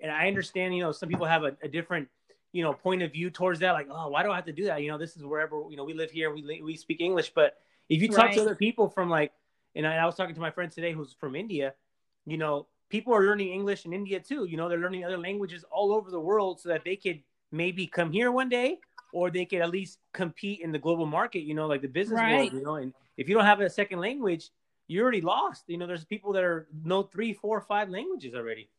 and 0.00 0.10
I 0.10 0.28
understand, 0.28 0.74
you 0.76 0.82
know, 0.82 0.92
some 0.92 1.08
people 1.08 1.26
have 1.26 1.44
a, 1.44 1.56
a 1.62 1.68
different 1.68 2.08
you 2.52 2.62
know 2.62 2.72
point 2.72 3.02
of 3.02 3.12
view 3.12 3.28
towards 3.28 3.60
that 3.60 3.72
like 3.72 3.88
oh 3.90 4.08
why 4.08 4.22
do 4.22 4.30
i 4.30 4.34
have 4.34 4.46
to 4.46 4.54
do 4.54 4.64
that 4.64 4.80
you 4.80 4.90
know 4.90 4.96
this 4.96 5.18
is 5.18 5.22
wherever 5.22 5.64
you 5.68 5.76
know 5.76 5.84
we 5.84 5.92
live 5.92 6.10
here 6.10 6.32
we 6.32 6.62
we 6.64 6.76
speak 6.76 6.98
english 6.98 7.30
but 7.34 7.58
if 7.90 8.00
you 8.00 8.08
talk 8.08 8.32
to 8.32 8.40
other 8.40 8.54
people 8.54 8.88
from 8.88 9.10
like 9.10 9.32
and 9.76 9.86
I, 9.86 9.96
I 9.96 10.06
was 10.06 10.14
talking 10.14 10.34
to 10.34 10.40
my 10.40 10.50
friend 10.50 10.72
today 10.72 10.94
who's 10.94 11.12
from 11.12 11.36
india 11.36 11.74
you 12.24 12.38
know 12.38 12.66
people 12.88 13.14
are 13.14 13.24
learning 13.24 13.48
English 13.48 13.84
in 13.84 13.92
India 13.92 14.20
too. 14.20 14.44
You 14.44 14.56
know, 14.56 14.68
they're 14.68 14.78
learning 14.78 15.04
other 15.04 15.18
languages 15.18 15.64
all 15.70 15.92
over 15.92 16.10
the 16.10 16.20
world 16.20 16.60
so 16.60 16.68
that 16.70 16.84
they 16.84 16.96
could 16.96 17.20
maybe 17.50 17.86
come 17.86 18.12
here 18.12 18.30
one 18.30 18.48
day 18.48 18.78
or 19.12 19.30
they 19.30 19.44
could 19.44 19.60
at 19.60 19.70
least 19.70 19.98
compete 20.12 20.60
in 20.60 20.72
the 20.72 20.78
global 20.78 21.06
market, 21.06 21.40
you 21.40 21.54
know, 21.54 21.66
like 21.66 21.82
the 21.82 21.88
business 21.88 22.20
Right. 22.20 22.30
world, 22.30 22.52
you 22.52 22.62
know. 22.62 22.76
And 22.76 22.92
if 23.16 23.28
you 23.28 23.34
don't 23.34 23.44
have 23.44 23.60
a 23.60 23.70
second 23.70 24.00
language, 24.00 24.50
you're 24.86 25.02
already 25.02 25.20
lost. 25.20 25.64
You 25.66 25.78
know, 25.78 25.86
there's 25.86 26.04
people 26.04 26.32
that 26.34 26.44
are 26.44 26.68
know 26.84 27.02
three, 27.02 27.32
four, 27.32 27.60
five 27.60 27.88
languages 27.88 28.34
already. 28.34 28.70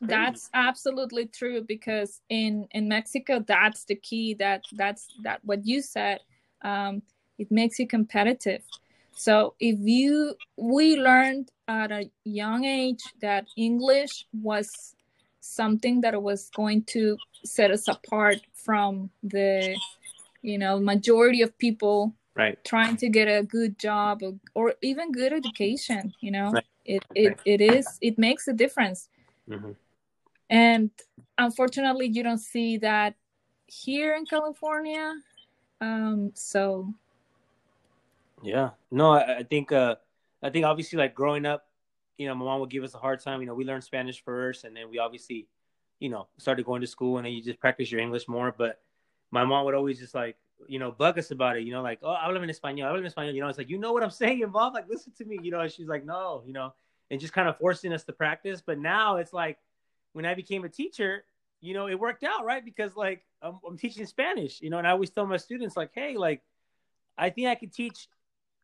That's 0.00 0.48
absolutely 0.54 1.26
true 1.26 1.62
because 1.62 2.20
in 2.28 2.68
in 2.70 2.88
Mexico, 2.88 3.40
that's 3.40 3.84
the 3.84 3.96
key. 3.96 4.34
That 4.34 4.62
that's 4.72 5.10
that 5.24 5.40
what 5.44 5.66
you 5.66 5.82
said. 5.82 6.20
Um, 6.62 7.02
it 7.38 7.50
makes 7.50 7.78
you 7.78 7.86
competitive. 7.86 8.62
So 9.16 9.54
if 9.58 9.78
you 9.80 10.34
we 10.56 10.96
learned 10.96 11.50
at 11.66 11.90
a 11.90 12.10
young 12.24 12.64
age 12.64 13.02
that 13.20 13.46
English 13.56 14.26
was 14.32 14.94
something 15.48 16.00
that 16.02 16.20
was 16.22 16.50
going 16.50 16.82
to 16.84 17.18
set 17.44 17.70
us 17.70 17.88
apart 17.88 18.38
from 18.54 19.10
the 19.22 19.76
you 20.42 20.58
know 20.58 20.78
majority 20.78 21.42
of 21.42 21.56
people 21.58 22.14
right. 22.34 22.62
trying 22.64 22.96
to 22.96 23.08
get 23.08 23.26
a 23.26 23.42
good 23.42 23.78
job 23.78 24.22
or, 24.22 24.34
or 24.54 24.74
even 24.82 25.12
good 25.12 25.32
education 25.32 26.12
you 26.20 26.30
know 26.30 26.52
Right. 26.52 26.64
it, 26.84 27.04
it 27.14 27.40
it 27.44 27.60
is 27.60 27.98
it 28.00 28.18
makes 28.18 28.48
a 28.48 28.52
difference 28.52 29.08
hmm 29.48 29.72
and 30.50 30.90
unfortunately 31.36 32.06
you 32.06 32.22
don't 32.22 32.38
see 32.38 32.78
that 32.78 33.14
here 33.66 34.14
in 34.14 34.24
california 34.26 35.14
um 35.80 36.30
so 36.34 36.92
Yeah. 38.42 38.70
No, 38.90 39.12
I, 39.12 39.38
I 39.38 39.42
think 39.42 39.72
uh 39.72 39.96
I 40.42 40.50
think 40.50 40.64
obviously 40.64 40.98
like 40.98 41.14
growing 41.14 41.46
up, 41.46 41.67
you 42.18 42.26
know, 42.26 42.34
my 42.34 42.44
mom 42.44 42.60
would 42.60 42.70
give 42.70 42.84
us 42.84 42.94
a 42.94 42.98
hard 42.98 43.20
time. 43.20 43.40
You 43.40 43.46
know, 43.46 43.54
we 43.54 43.64
learned 43.64 43.84
Spanish 43.84 44.22
first 44.22 44.64
and 44.64 44.76
then 44.76 44.90
we 44.90 44.98
obviously, 44.98 45.46
you 46.00 46.10
know, 46.10 46.26
started 46.36 46.66
going 46.66 46.80
to 46.82 46.86
school 46.86 47.16
and 47.16 47.24
then 47.24 47.32
you 47.32 47.42
just 47.42 47.60
practice 47.60 47.90
your 47.90 48.00
English 48.00 48.28
more. 48.28 48.54
But 48.56 48.80
my 49.30 49.44
mom 49.44 49.64
would 49.64 49.74
always 49.74 49.98
just 49.98 50.14
like, 50.14 50.36
you 50.66 50.80
know, 50.80 50.90
bug 50.90 51.18
us 51.18 51.30
about 51.30 51.56
it, 51.56 51.62
you 51.62 51.72
know, 51.72 51.82
like, 51.82 52.00
oh, 52.02 52.16
hablo 52.20 52.42
en 52.42 52.48
español, 52.48 52.82
hablo 52.82 52.98
en 52.98 53.04
español. 53.04 53.32
You 53.32 53.40
know, 53.40 53.48
it's 53.48 53.58
like, 53.58 53.70
you 53.70 53.78
know 53.78 53.92
what 53.92 54.02
I'm 54.02 54.10
saying, 54.10 54.44
mom? 54.50 54.72
Like, 54.74 54.88
listen 54.88 55.12
to 55.18 55.24
me, 55.24 55.38
you 55.40 55.52
know, 55.52 55.60
and 55.60 55.70
she's 55.70 55.86
like, 55.86 56.04
no, 56.04 56.42
you 56.44 56.52
know, 56.52 56.74
and 57.10 57.20
just 57.20 57.32
kind 57.32 57.48
of 57.48 57.56
forcing 57.58 57.92
us 57.92 58.02
to 58.04 58.12
practice. 58.12 58.60
But 58.60 58.78
now 58.78 59.16
it's 59.16 59.32
like 59.32 59.58
when 60.12 60.26
I 60.26 60.34
became 60.34 60.64
a 60.64 60.68
teacher, 60.68 61.24
you 61.60 61.74
know, 61.74 61.86
it 61.86 61.98
worked 61.98 62.24
out, 62.24 62.44
right? 62.44 62.64
Because 62.64 62.96
like 62.96 63.24
I'm, 63.40 63.60
I'm 63.66 63.78
teaching 63.78 64.04
Spanish, 64.06 64.60
you 64.60 64.70
know, 64.70 64.78
and 64.78 64.86
I 64.86 64.90
always 64.90 65.10
tell 65.10 65.26
my 65.26 65.36
students, 65.36 65.76
like, 65.76 65.90
hey, 65.94 66.16
like, 66.16 66.42
I 67.16 67.30
think 67.30 67.48
I 67.48 67.54
could 67.54 67.72
teach 67.72 68.08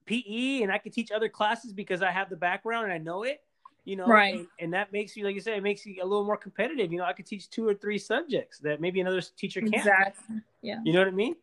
PE 0.07 0.63
and 0.63 0.73
I 0.73 0.79
could 0.79 0.93
teach 0.93 1.11
other 1.11 1.29
classes 1.29 1.73
because 1.73 2.03
I 2.03 2.11
have 2.11 2.31
the 2.31 2.37
background 2.37 2.85
and 2.85 2.93
I 2.93 2.99
know 2.99 3.23
it, 3.23 3.41
you 3.85 3.97
know, 3.97 4.09
Right. 4.09 4.35
and, 4.35 4.47
and 4.61 4.75
that 4.75 4.93
makes 4.93 5.17
you, 5.17 5.25
like 5.25 5.35
you 5.35 5.41
said, 5.41 5.57
it 5.57 5.63
makes 5.63 5.85
you 5.87 6.03
a 6.03 6.07
little 6.07 6.25
more 6.25 6.37
competitive. 6.37 6.93
You 6.93 6.99
know, 6.99 7.05
I 7.05 7.13
could 7.13 7.27
teach 7.27 7.51
two 7.51 7.67
or 7.67 7.75
three 7.75 7.99
subjects 7.99 8.59
that 8.59 8.81
maybe 8.81 9.01
another 9.01 9.23
teacher 9.37 9.61
can't. 9.61 9.75
exactly 9.75 10.37
yeah 10.63 10.79
You 10.85 10.93
know 10.93 11.01
what 11.01 11.09
I 11.09 11.13
mean? 11.13 11.37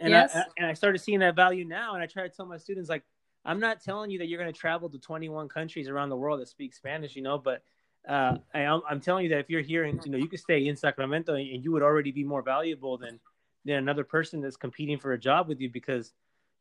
And 0.00 0.12
Yes. 0.12 0.34
I, 0.34 0.44
and 0.58 0.66
I 0.66 0.72
started 0.72 0.98
seeing 0.98 1.20
that 1.20 1.36
value 1.36 1.64
now, 1.64 1.94
and 1.94 2.02
I 2.02 2.06
try 2.06 2.24
to 2.24 2.28
tell 2.28 2.46
my 2.46 2.56
students 2.56 2.88
like, 2.88 3.04
I'm 3.44 3.60
not 3.60 3.80
telling 3.80 4.10
you 4.10 4.18
that 4.18 4.26
you're 4.26 4.40
going 4.40 4.52
to 4.52 4.58
travel 4.58 4.88
to 4.88 4.98
21 4.98 5.48
countries 5.48 5.88
around 5.88 6.08
the 6.08 6.16
world 6.16 6.40
that 6.40 6.48
speak 6.48 6.74
Spanish, 6.74 7.14
you 7.14 7.22
know, 7.22 7.38
but 7.38 7.62
uh, 8.08 8.36
I, 8.54 8.60
I'm, 8.60 8.80
I'm 8.88 9.00
telling 9.00 9.24
you 9.24 9.30
that 9.30 9.38
if 9.38 9.50
you're 9.50 9.62
here 9.62 9.84
and 9.84 10.00
you 10.04 10.10
know 10.10 10.18
you 10.18 10.28
could 10.28 10.40
stay 10.40 10.66
in 10.66 10.76
Sacramento 10.76 11.34
and 11.34 11.64
you 11.64 11.72
would 11.72 11.82
already 11.82 12.10
be 12.12 12.24
more 12.24 12.42
valuable 12.42 12.98
than 12.98 13.18
than 13.64 13.76
another 13.76 14.04
person 14.04 14.40
that's 14.42 14.56
competing 14.56 14.98
for 14.98 15.12
a 15.12 15.18
job 15.18 15.48
with 15.48 15.60
you 15.60 15.70
because 15.70 16.12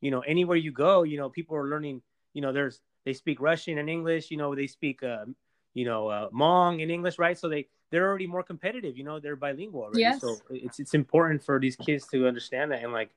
you 0.03 0.11
know 0.11 0.19
anywhere 0.19 0.57
you 0.57 0.71
go, 0.71 1.03
you 1.03 1.17
know 1.17 1.29
people 1.29 1.55
are 1.55 1.69
learning. 1.69 2.01
You 2.33 2.41
know, 2.41 2.51
there's 2.51 2.81
they 3.05 3.13
speak 3.13 3.39
Russian 3.39 3.77
and 3.77 3.89
English. 3.89 4.31
You 4.31 4.37
know, 4.37 4.53
they 4.53 4.67
speak 4.67 5.01
uh, 5.01 5.25
you 5.73 5.85
know 5.85 6.09
uh, 6.09 6.29
Hmong 6.29 6.81
in 6.81 6.89
English, 6.91 7.17
right? 7.17 7.39
So 7.39 7.47
they 7.47 7.67
they're 7.89 8.05
already 8.05 8.27
more 8.27 8.43
competitive. 8.43 8.97
You 8.97 9.05
know, 9.05 9.21
they're 9.21 9.37
bilingual 9.37 9.83
already. 9.83 10.01
Yes. 10.01 10.19
So 10.19 10.35
it's 10.49 10.79
it's 10.81 10.93
important 10.93 11.41
for 11.41 11.57
these 11.57 11.77
kids 11.77 12.05
to 12.07 12.27
understand 12.27 12.71
that 12.71 12.83
and 12.83 12.91
like 12.91 13.11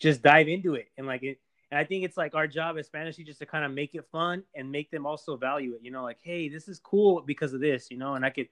just 0.00 0.20
dive 0.20 0.48
into 0.48 0.74
it 0.74 0.88
and 0.98 1.06
like 1.06 1.22
it. 1.22 1.38
And 1.70 1.78
I 1.78 1.84
think 1.84 2.04
it's 2.04 2.16
like 2.16 2.34
our 2.34 2.48
job 2.48 2.76
as 2.76 2.86
Spanish 2.86 3.16
teachers 3.16 3.38
to 3.38 3.46
kind 3.46 3.64
of 3.64 3.70
make 3.70 3.94
it 3.94 4.04
fun 4.10 4.42
and 4.54 4.70
make 4.70 4.90
them 4.90 5.06
also 5.06 5.36
value 5.36 5.74
it. 5.74 5.80
You 5.84 5.92
know, 5.92 6.02
like 6.02 6.18
hey, 6.22 6.48
this 6.48 6.66
is 6.66 6.80
cool 6.80 7.22
because 7.24 7.52
of 7.52 7.60
this. 7.60 7.88
You 7.88 7.98
know, 7.98 8.14
and 8.14 8.24
I 8.24 8.30
could. 8.30 8.48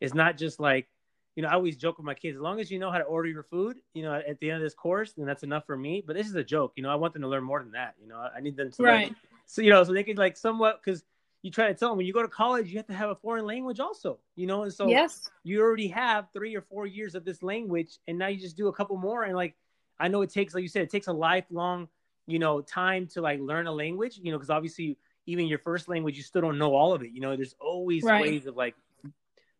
It's 0.00 0.14
not 0.14 0.38
just 0.38 0.60
like 0.60 0.88
you 1.36 1.42
know, 1.42 1.48
I 1.48 1.54
always 1.54 1.76
joke 1.76 1.98
with 1.98 2.06
my 2.06 2.14
kids, 2.14 2.36
as 2.36 2.42
long 2.42 2.60
as 2.60 2.70
you 2.70 2.78
know 2.78 2.90
how 2.90 2.98
to 2.98 3.04
order 3.04 3.28
your 3.28 3.42
food, 3.42 3.78
you 3.92 4.02
know, 4.02 4.14
at 4.14 4.38
the 4.38 4.50
end 4.50 4.56
of 4.58 4.62
this 4.62 4.74
course, 4.74 5.12
then 5.12 5.26
that's 5.26 5.42
enough 5.42 5.66
for 5.66 5.76
me. 5.76 6.02
But 6.06 6.14
this 6.16 6.28
is 6.28 6.34
a 6.34 6.44
joke, 6.44 6.72
you 6.76 6.82
know, 6.82 6.90
I 6.90 6.94
want 6.94 7.12
them 7.12 7.22
to 7.22 7.28
learn 7.28 7.44
more 7.44 7.60
than 7.60 7.72
that. 7.72 7.94
You 8.00 8.08
know, 8.08 8.28
I 8.34 8.40
need 8.40 8.56
them 8.56 8.70
to, 8.72 8.82
right 8.82 9.12
so, 9.46 9.60
you 9.62 9.70
know, 9.70 9.82
so 9.84 9.92
they 9.92 10.04
could 10.04 10.18
like 10.18 10.36
somewhat, 10.36 10.80
because 10.82 11.04
you 11.42 11.50
try 11.50 11.66
to 11.68 11.74
tell 11.74 11.90
them 11.90 11.98
when 11.98 12.06
you 12.06 12.12
go 12.12 12.22
to 12.22 12.28
college, 12.28 12.70
you 12.70 12.78
have 12.78 12.86
to 12.86 12.94
have 12.94 13.10
a 13.10 13.16
foreign 13.16 13.44
language 13.46 13.80
also, 13.80 14.18
you 14.36 14.46
know, 14.46 14.62
and 14.62 14.72
so 14.72 14.88
yes 14.88 15.28
you 15.46 15.60
already 15.60 15.88
have 15.88 16.26
three 16.32 16.56
or 16.56 16.62
four 16.62 16.86
years 16.86 17.14
of 17.14 17.24
this 17.24 17.42
language, 17.42 17.98
and 18.08 18.16
now 18.18 18.28
you 18.28 18.40
just 18.40 18.56
do 18.56 18.68
a 18.68 18.72
couple 18.72 18.96
more. 18.96 19.24
And 19.24 19.36
like, 19.36 19.54
I 20.00 20.08
know 20.08 20.22
it 20.22 20.30
takes, 20.30 20.54
like 20.54 20.62
you 20.62 20.68
said, 20.68 20.82
it 20.82 20.90
takes 20.90 21.06
a 21.06 21.12
lifelong, 21.12 21.88
you 22.26 22.38
know, 22.38 22.62
time 22.62 23.06
to 23.08 23.20
like 23.20 23.40
learn 23.40 23.66
a 23.66 23.72
language, 23.72 24.18
you 24.22 24.32
know, 24.32 24.38
because 24.38 24.48
obviously, 24.48 24.96
even 25.26 25.46
your 25.46 25.58
first 25.58 25.86
language, 25.88 26.16
you 26.16 26.22
still 26.22 26.40
don't 26.40 26.58
know 26.58 26.74
all 26.74 26.94
of 26.94 27.02
it. 27.02 27.10
You 27.12 27.20
know, 27.20 27.36
there's 27.36 27.54
always 27.60 28.04
Right. 28.04 28.20
ways 28.22 28.46
of 28.46 28.56
like, 28.56 28.74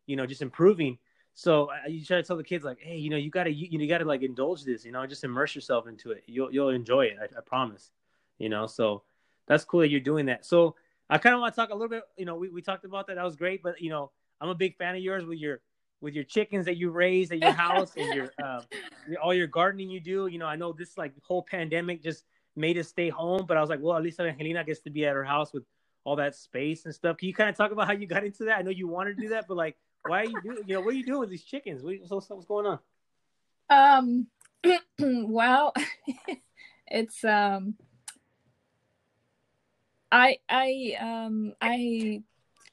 you 0.07 0.15
know, 0.15 0.25
just 0.25 0.41
improving. 0.41 0.97
So 1.35 1.69
uh, 1.69 1.87
you 1.87 2.03
try 2.03 2.17
to 2.17 2.23
tell 2.23 2.37
the 2.37 2.43
kids 2.43 2.63
like, 2.63 2.79
hey, 2.79 2.95
you 2.97 3.09
know, 3.09 3.17
you 3.17 3.29
gotta, 3.29 3.51
you, 3.51 3.67
you 3.69 3.87
gotta 3.87 4.05
like 4.05 4.23
indulge 4.23 4.63
this, 4.63 4.85
you 4.85 4.91
know, 4.91 5.05
just 5.05 5.23
immerse 5.23 5.53
yourself 5.53 5.85
into 5.85 6.11
it. 6.11 6.23
You'll, 6.27 6.51
you'll 6.51 6.69
enjoy 6.69 7.05
it. 7.05 7.17
I, 7.21 7.25
I 7.25 7.41
promise. 7.45 7.91
You 8.39 8.49
know, 8.49 8.67
so 8.67 9.03
that's 9.47 9.63
cool 9.63 9.81
that 9.81 9.89
you're 9.89 9.99
doing 9.99 10.25
that. 10.27 10.45
So 10.45 10.75
I 11.09 11.17
kind 11.17 11.35
of 11.35 11.41
want 11.41 11.53
to 11.53 11.61
talk 11.61 11.69
a 11.69 11.73
little 11.73 11.89
bit. 11.89 12.03
You 12.17 12.25
know, 12.25 12.35
we, 12.35 12.49
we 12.49 12.61
talked 12.61 12.85
about 12.85 13.07
that. 13.07 13.15
That 13.15 13.23
was 13.23 13.35
great. 13.35 13.61
But 13.61 13.81
you 13.81 13.89
know, 13.89 14.11
I'm 14.41 14.49
a 14.49 14.55
big 14.55 14.77
fan 14.77 14.95
of 14.95 15.01
yours 15.01 15.25
with 15.25 15.37
your 15.39 15.61
with 16.01 16.13
your 16.13 16.23
chickens 16.23 16.65
that 16.65 16.77
you 16.77 16.89
raise 16.89 17.31
at 17.31 17.39
your 17.39 17.51
house 17.65 17.93
and 17.95 18.13
your 18.13 18.31
um, 18.43 18.61
your- 19.07 19.19
all 19.21 19.33
your 19.33 19.47
gardening 19.47 19.89
you 19.89 19.99
do. 19.99 20.27
You 20.27 20.39
know, 20.39 20.47
I 20.47 20.55
know 20.55 20.73
this 20.73 20.97
like 20.97 21.13
whole 21.23 21.43
pandemic 21.43 22.03
just 22.03 22.25
made 22.55 22.77
us 22.77 22.87
stay 22.87 23.09
home, 23.09 23.45
but 23.47 23.57
I 23.57 23.61
was 23.61 23.69
like, 23.69 23.79
well, 23.81 23.97
at 23.97 24.03
least 24.03 24.19
Angelina 24.19 24.63
gets 24.63 24.79
to 24.81 24.89
be 24.89 25.05
at 25.05 25.13
her 25.13 25.23
house 25.23 25.53
with 25.53 25.63
all 26.05 26.15
that 26.17 26.35
space 26.35 26.85
and 26.85 26.93
stuff. 26.93 27.17
Can 27.17 27.27
you 27.27 27.33
kind 27.33 27.49
of 27.49 27.55
talk 27.55 27.71
about 27.71 27.87
how 27.87 27.93
you 27.93 28.07
got 28.07 28.23
into 28.23 28.45
that? 28.45 28.57
I 28.57 28.61
know 28.61 28.69
you 28.69 28.87
wanted 28.87 29.17
to 29.17 29.21
do 29.23 29.29
that, 29.29 29.45
but 29.47 29.57
like, 29.57 29.75
why 30.05 30.21
are 30.21 30.25
you 30.25 30.41
doing? 30.41 30.63
You 30.67 30.75
know, 30.75 30.81
what 30.81 30.93
are 30.93 30.97
you 30.97 31.05
doing 31.05 31.19
with 31.19 31.29
these 31.29 31.43
chickens? 31.43 31.81
What, 31.83 31.95
so 32.07 32.15
what's 32.35 32.45
going 32.45 32.65
on? 32.65 32.79
Um, 33.69 34.27
well, 34.99 35.73
it's 36.87 37.23
um, 37.23 37.75
I 40.11 40.37
I 40.47 40.97
um 40.99 41.53
I 41.61 42.21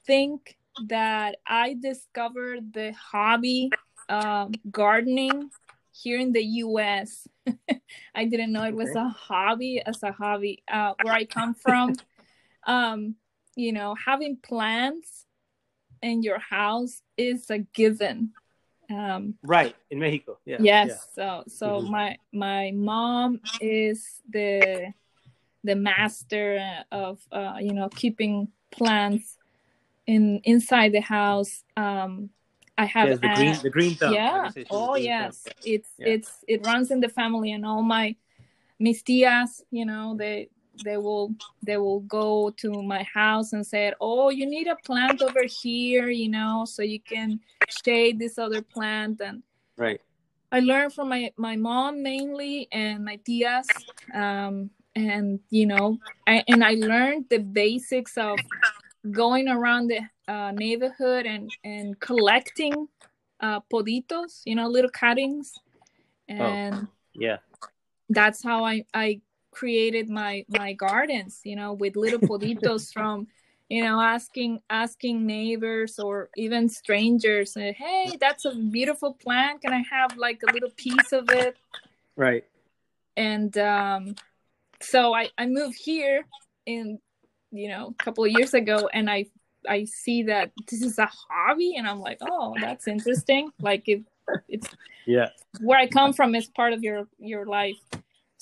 think 0.05 0.57
that 0.87 1.37
I 1.45 1.75
discovered 1.79 2.73
the 2.73 2.93
hobby 2.93 3.71
um 4.09 4.53
gardening 4.71 5.49
here 5.91 6.19
in 6.19 6.31
the 6.31 6.43
U.S. 6.43 7.27
I 8.15 8.25
didn't 8.25 8.51
know 8.51 8.63
it 8.63 8.75
was 8.75 8.95
a 8.95 9.09
hobby 9.09 9.81
as 9.85 10.01
a 10.03 10.11
hobby 10.11 10.63
uh, 10.71 10.93
where 11.01 11.13
I 11.13 11.25
come 11.25 11.53
from. 11.53 11.95
um, 12.65 13.15
you 13.55 13.71
know, 13.71 13.95
having 13.95 14.37
plants 14.37 15.25
in 16.03 16.21
your 16.21 16.39
house 16.39 17.01
is 17.17 17.49
a 17.49 17.59
given. 17.59 18.31
Um, 18.91 19.35
Right 19.41 19.75
in 19.89 19.99
Mexico. 19.99 20.37
Yeah. 20.45 20.57
yes 20.61 21.07
so 21.15 21.43
so 21.47 21.65
Mhm. 21.81 21.89
my 21.89 22.17
my 22.31 22.71
mom 22.75 23.39
is 23.59 24.21
the 24.29 24.93
the 25.63 25.75
master 25.75 26.59
of 26.91 27.25
uh, 27.31 27.55
you 27.59 27.73
know 27.73 27.89
keeping 27.89 28.49
plants 28.71 29.37
in 30.05 30.41
inside 30.43 30.91
the 30.91 30.99
house 30.99 31.63
um 31.77 32.29
i 32.77 32.83
have 32.85 33.07
There's 33.07 33.21
the 33.21 33.31
a- 33.31 33.35
green, 33.35 33.55
the 33.63 33.69
green 33.69 33.95
thumb. 33.95 34.13
yeah 34.13 34.43
Like 34.43 34.45
I 34.45 34.49
say, 34.49 34.59
she's 34.61 34.67
the 34.69 34.75
oh 34.75 34.93
green 34.93 35.05
yes 35.05 35.43
thumb. 35.43 35.53
it's 35.63 35.89
Yeah. 35.97 36.07
it's 36.13 36.31
it 36.47 36.59
runs 36.65 36.91
in 36.91 36.99
the 36.99 37.09
family 37.09 37.51
and 37.55 37.65
all 37.65 37.81
my 37.81 38.15
mis 38.79 39.01
tias 39.01 39.61
you 39.71 39.85
know 39.85 40.15
they 40.21 40.49
they 40.81 40.97
will 40.97 41.33
they 41.61 41.77
will 41.77 42.01
go 42.01 42.49
to 42.51 42.81
my 42.81 43.03
house 43.03 43.53
and 43.53 43.65
say 43.65 43.93
oh 44.01 44.29
you 44.29 44.45
need 44.45 44.67
a 44.67 44.75
plant 44.77 45.21
over 45.21 45.43
here 45.43 46.09
you 46.09 46.29
know 46.29 46.65
so 46.65 46.81
you 46.81 46.99
can 46.99 47.39
shade 47.67 48.19
this 48.19 48.37
other 48.37 48.61
plant 48.61 49.21
and 49.21 49.43
Right. 49.77 49.99
I 50.51 50.59
learned 50.59 50.93
from 50.93 51.09
my 51.09 51.31
my 51.35 51.55
mom 51.55 52.03
mainly 52.03 52.67
and 52.71 53.03
my 53.03 53.17
tias, 53.17 53.85
um, 54.13 54.69
and 54.95 55.39
you 55.49 55.65
know, 55.65 55.99
I, 56.27 56.43
and 56.47 56.63
I 56.63 56.75
learned 56.75 57.25
the 57.29 57.39
basics 57.39 58.17
of 58.17 58.39
going 59.11 59.47
around 59.47 59.87
the 59.87 60.01
uh, 60.31 60.51
neighborhood 60.51 61.25
and 61.25 61.51
and 61.63 61.99
collecting 61.99 62.87
uh, 63.39 63.61
poditos, 63.61 64.41
you 64.45 64.53
know, 64.53 64.67
little 64.67 64.91
cuttings, 64.91 65.59
and 66.27 66.87
Yeah. 67.15 67.37
that's 68.09 68.43
how 68.43 68.63
I 68.63 68.85
I 68.93 69.21
created 69.53 70.09
my 70.09 70.45
my 70.49 70.73
gardens, 70.73 71.41
you 71.43 71.55
know, 71.55 71.73
with 71.73 71.95
little 71.95 72.19
poditos 72.19 72.91
from 72.95 73.27
you 73.69 73.83
know 73.83 73.99
asking 73.99 74.59
asking 74.69 75.25
neighbors 75.25 75.97
or 75.97 76.29
even 76.35 76.67
strangers 76.67 77.55
hey 77.55 78.11
that's 78.19 78.43
a 78.43 78.53
beautiful 78.53 79.13
plant 79.13 79.61
can 79.61 79.71
i 79.71 79.81
have 79.89 80.17
like 80.17 80.41
a 80.47 80.51
little 80.51 80.69
piece 80.75 81.13
of 81.13 81.29
it 81.29 81.55
Right. 82.17 82.43
and 83.15 83.57
um 83.57 84.15
so 84.81 85.15
i 85.15 85.29
i 85.37 85.45
moved 85.45 85.77
here 85.79 86.25
in 86.65 86.99
you 87.51 87.69
know 87.69 87.95
a 87.97 88.03
couple 88.03 88.25
of 88.25 88.31
years 88.31 88.53
ago 88.53 88.89
and 88.93 89.09
i 89.09 89.25
I 89.67 89.85
see 89.85 90.23
that 90.23 90.51
this 90.69 90.81
is 90.81 90.99
a 90.99 91.09
hobby, 91.29 91.75
and 91.77 91.87
I'm 91.87 91.99
like, 91.99 92.19
oh, 92.21 92.53
that's 92.59 92.87
interesting. 92.87 93.51
Like 93.61 93.83
if 93.87 94.01
it's 94.47 94.67
yeah, 95.05 95.29
where 95.61 95.79
I 95.79 95.87
come 95.87 96.13
from 96.13 96.35
is 96.35 96.47
part 96.47 96.73
of 96.73 96.83
your 96.83 97.07
your 97.19 97.45
life. 97.45 97.77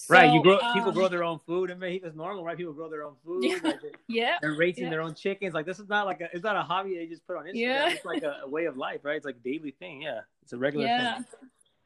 So, 0.03 0.15
right, 0.15 0.33
you 0.33 0.41
grow. 0.41 0.57
Um, 0.57 0.73
people 0.73 0.91
grow 0.91 1.07
their 1.07 1.23
own 1.23 1.39
food, 1.45 1.69
and 1.69 1.79
man, 1.79 1.99
it's 2.03 2.15
normal, 2.15 2.43
right? 2.43 2.57
People 2.57 2.73
grow 2.73 2.89
their 2.89 3.03
own 3.03 3.13
food. 3.23 3.43
Yeah, 3.43 3.59
like 3.63 3.81
they, 3.83 3.91
yeah. 4.07 4.37
They're 4.41 4.55
raising 4.55 4.85
yeah. 4.85 4.89
their 4.89 5.01
own 5.01 5.13
chickens. 5.13 5.53
Like 5.53 5.67
this 5.67 5.77
is 5.77 5.87
not 5.87 6.07
like 6.07 6.21
a. 6.21 6.29
It's 6.33 6.43
not 6.43 6.55
a 6.55 6.63
hobby 6.63 6.95
they 6.95 7.05
just 7.05 7.25
put 7.27 7.37
on 7.37 7.45
Instagram. 7.45 7.53
Yeah. 7.53 7.89
It's 7.89 8.03
like 8.03 8.23
a, 8.23 8.39
a, 8.43 8.49
way 8.49 8.65
of 8.65 8.77
life, 8.77 9.01
right? 9.03 9.15
It's 9.15 9.27
like 9.27 9.35
a 9.35 9.47
daily 9.47 9.75
thing. 9.77 10.01
Yeah, 10.01 10.21
it's 10.41 10.53
a 10.53 10.57
regular 10.57 10.87
yeah. 10.87 11.15
thing. 11.17 11.25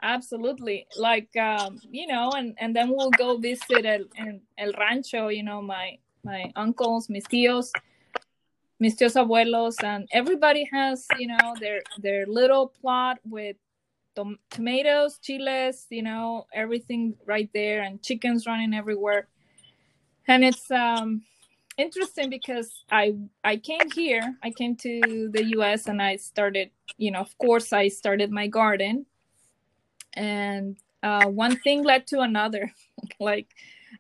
Absolutely, 0.02 0.88
like 0.98 1.36
um, 1.36 1.78
you 1.92 2.08
know, 2.08 2.32
and 2.32 2.56
and 2.58 2.74
then 2.74 2.90
we'll 2.90 3.12
go 3.12 3.38
visit 3.38 3.86
El, 3.86 4.06
El 4.58 4.72
Rancho. 4.80 5.28
You 5.28 5.44
know, 5.44 5.62
my 5.62 5.98
my 6.24 6.54
uncles, 6.56 7.10
mis 7.10 7.26
tíos, 7.26 7.74
mis 8.80 8.96
tíos 8.96 9.16
abuelos, 9.22 9.84
and 9.84 10.08
everybody 10.14 10.70
has 10.72 11.06
you 11.20 11.28
know 11.28 11.54
their 11.60 11.82
their 11.98 12.26
little 12.28 12.68
plot 12.80 13.20
with 13.26 13.58
tom- 14.16 14.40
tomatoes, 14.50 15.20
chiles, 15.20 15.86
you 15.90 16.04
know, 16.04 16.48
everything 16.54 17.16
right 17.26 17.50
there, 17.54 17.84
and 17.84 18.02
chickens 18.02 18.46
running 18.48 18.74
everywhere. 18.74 19.28
And 20.28 20.44
it's 20.44 20.70
um, 20.72 21.24
interesting 21.78 22.30
because 22.30 22.84
I 22.92 23.16
I 23.44 23.58
came 23.58 23.92
here, 23.94 24.36
I 24.44 24.52
came 24.52 24.76
to 24.78 25.30
the 25.32 25.46
U.S. 25.58 25.88
and 25.88 26.02
I 26.02 26.16
started, 26.16 26.72
you 26.98 27.12
know, 27.12 27.20
of 27.20 27.38
course, 27.38 27.74
I 27.74 27.90
started 27.90 28.32
my 28.32 28.48
garden, 28.48 29.06
and 30.14 30.78
uh, 31.04 31.28
one 31.28 31.58
thing 31.58 31.84
led 31.84 32.08
to 32.08 32.22
another. 32.22 32.72
like 33.20 33.48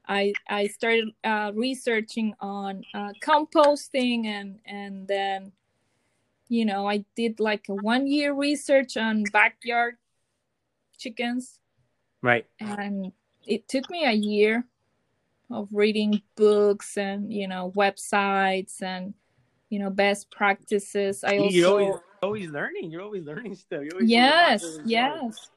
I 0.08 0.34
I 0.50 0.68
started 0.68 1.10
uh, 1.24 1.52
researching 1.54 2.34
on 2.40 2.84
uh, 2.94 3.12
composting 3.22 4.26
and 4.26 4.60
and 4.66 5.08
then 5.08 5.52
you 6.50 6.66
know 6.66 6.88
I 6.88 7.06
did 7.16 7.40
like 7.40 7.68
a 7.70 7.76
one 7.76 8.08
year 8.08 8.34
research 8.34 8.98
on 8.98 9.24
backyard 9.32 9.98
chickens. 10.98 11.60
Right. 12.22 12.46
And 12.60 13.12
it 13.46 13.68
took 13.68 13.90
me 13.90 14.06
a 14.06 14.12
year 14.12 14.66
of 15.52 15.68
reading 15.72 16.22
books 16.36 16.98
and 16.98 17.32
you 17.32 17.48
know 17.48 17.72
websites 17.76 18.82
and 18.82 19.14
you 19.70 19.80
know 19.80 19.90
best 19.90 20.32
practices. 20.32 21.24
I 21.24 21.38
also 21.38 21.56
you're 21.56 21.70
always, 21.70 21.96
always 22.24 22.50
learning. 22.50 22.92
You're 22.92 23.02
always 23.02 23.26
learning 23.26 23.56
stuff. 23.56 23.82
Always 23.92 24.10
yes, 24.10 24.80
yes. 24.86 25.50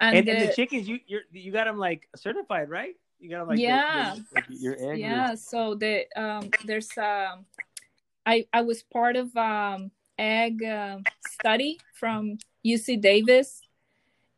And, 0.00 0.16
and, 0.16 0.26
the, 0.26 0.32
and 0.32 0.48
the 0.50 0.54
chickens, 0.54 0.88
you 0.88 0.98
you 1.06 1.20
you 1.30 1.52
got 1.52 1.64
them 1.64 1.78
like 1.78 2.08
certified, 2.16 2.68
right? 2.68 2.94
You 3.20 3.30
got 3.30 3.40
them 3.40 3.48
like 3.48 3.60
yeah, 3.60 4.14
like 4.34 4.44
your 4.48 4.76
egg. 4.78 4.98
Yeah. 4.98 5.34
So 5.34 5.74
the 5.74 6.06
um 6.16 6.50
there's 6.64 6.90
um 6.98 7.46
I 8.26 8.46
I 8.52 8.62
was 8.62 8.82
part 8.82 9.16
of 9.16 9.34
um 9.36 9.90
egg 10.18 10.62
uh, 10.62 10.98
study 11.26 11.78
from 11.94 12.38
UC 12.66 13.00
Davis 13.00 13.61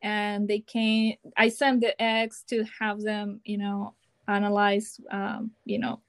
and 0.01 0.47
they 0.47 0.59
came 0.59 1.15
i 1.37 1.49
sent 1.49 1.81
the 1.81 1.99
eggs 2.01 2.43
to 2.47 2.63
have 2.79 3.01
them 3.01 3.39
you 3.45 3.57
know 3.57 3.93
analyze 4.27 4.99
um, 5.11 5.51
you 5.65 5.79
know 5.79 5.99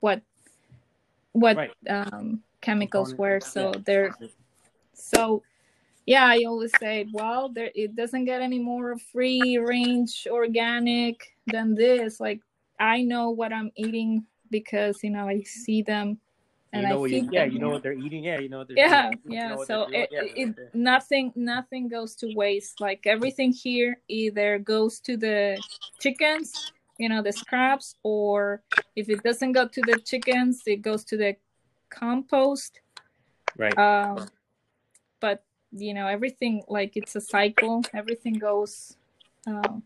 what 0.00 0.22
what 1.32 1.56
right. 1.56 1.70
um, 1.88 2.42
chemicals 2.60 3.14
were. 3.14 3.40
So 3.40 3.72
they're 3.84 4.14
so 4.94 5.42
yeah 6.04 6.26
i 6.26 6.42
always 6.44 6.72
say 6.78 7.06
well 7.12 7.48
there 7.48 7.70
it 7.74 7.94
doesn't 7.94 8.24
get 8.24 8.42
any 8.42 8.58
more 8.58 8.98
free 8.98 9.56
range 9.58 10.26
organic 10.30 11.34
than 11.46 11.74
this. 11.74 12.20
Like 12.20 12.40
i 12.80 13.02
know 13.02 13.30
what 13.30 13.52
i'm 13.52 13.70
eating 13.76 14.24
because 14.50 15.02
you 15.02 15.10
know 15.10 15.28
i 15.28 15.40
see 15.42 15.82
them 15.82 16.18
and 16.72 16.82
you 16.82 16.88
know 16.88 17.04
I 17.04 17.08
you, 17.08 17.28
yeah, 17.30 17.44
you 17.44 17.58
know 17.58 17.68
what 17.74 17.82
they're 17.82 17.92
eating. 17.92 18.24
Yeah, 18.24 18.38
you 18.38 18.48
know 18.48 18.58
what 18.58 18.68
they're 18.68 18.78
yeah, 18.78 19.10
yeah. 19.26 19.56
So 19.66 19.88
it, 19.92 20.08
yeah, 20.10 20.22
it 20.22 20.74
nothing 20.74 21.32
nothing 21.36 21.88
goes 21.88 22.14
to 22.16 22.32
waste. 22.34 22.80
Like 22.80 23.06
everything 23.06 23.52
here 23.52 24.00
either 24.08 24.58
goes 24.58 25.00
to 25.00 25.16
the 25.16 25.62
chickens, 26.00 26.72
you 26.98 27.08
know, 27.08 27.22
the 27.22 27.32
scraps, 27.32 27.96
or 28.02 28.62
if 28.96 29.08
it 29.10 29.22
doesn't 29.22 29.52
go 29.52 29.68
to 29.68 29.80
the 29.82 29.98
chickens, 29.98 30.62
it 30.66 30.82
goes 30.82 31.04
to 31.04 31.16
the 31.16 31.36
compost. 31.90 32.80
Right. 33.56 33.76
Um, 33.76 34.28
but 35.20 35.44
you 35.72 35.92
know, 35.92 36.06
everything 36.06 36.62
like 36.68 36.96
it's 36.96 37.16
a 37.16 37.20
cycle. 37.20 37.82
Everything 37.92 38.34
goes. 38.34 38.96
Um, 39.46 39.82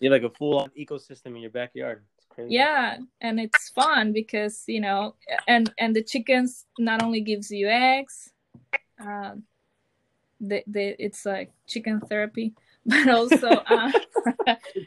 You're 0.00 0.12
like 0.12 0.22
a 0.22 0.30
full 0.30 0.68
ecosystem 0.78 1.34
in 1.34 1.38
your 1.38 1.50
backyard 1.50 2.04
crazy. 2.36 2.54
Yeah, 2.54 2.98
and 3.20 3.40
it's 3.40 3.70
fun 3.70 4.12
because 4.12 4.62
you 4.68 4.80
know, 4.80 5.16
and 5.48 5.72
and 5.78 5.96
the 5.96 6.02
chickens 6.02 6.66
not 6.78 7.02
only 7.02 7.20
gives 7.20 7.50
you 7.50 7.68
eggs, 7.68 8.30
uh, 9.00 9.34
the, 10.40 10.62
the 10.66 10.94
it's 11.02 11.26
like 11.26 11.50
chicken 11.66 12.00
therapy, 12.00 12.54
but 12.86 13.08
also, 13.08 13.48
uh, 13.66 13.90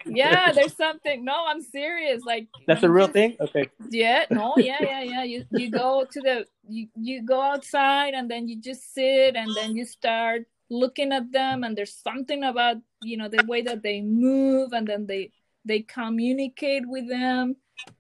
yeah, 0.06 0.52
there's 0.54 0.78
something. 0.78 1.26
No, 1.26 1.46
I'm 1.48 1.62
serious. 1.62 2.24
Like 2.24 2.48
that's 2.68 2.84
a 2.84 2.90
real 2.90 3.08
just, 3.08 3.14
thing. 3.14 3.36
Okay. 3.42 3.70
Yeah. 3.90 4.26
No. 4.30 4.56
Yeah. 4.58 4.78
Yeah. 4.82 5.04
Yeah. 5.04 5.24
You 5.24 5.46
you 5.52 5.70
go 5.72 6.06
to 6.10 6.22
the 6.22 6.46
you 6.70 6.88
you 6.96 7.26
go 7.26 7.42
outside 7.42 8.14
and 8.14 8.30
then 8.30 8.48
you 8.48 8.62
just 8.62 8.94
sit 8.94 9.36
and 9.36 9.54
then 9.56 9.76
you 9.76 9.86
start 9.86 10.46
looking 10.70 11.12
at 11.12 11.32
them 11.32 11.64
and 11.64 11.76
there's 11.76 11.94
something 11.94 12.44
about 12.44 12.78
you 13.02 13.18
know 13.18 13.28
the 13.28 13.44
way 13.48 13.64
that 13.64 13.82
they 13.82 14.02
move 14.02 14.72
and 14.72 14.88
then 14.88 15.08
they 15.08 15.32
they 15.70 15.82
communicate 15.82 16.84
with 16.88 17.08
them 17.08 17.56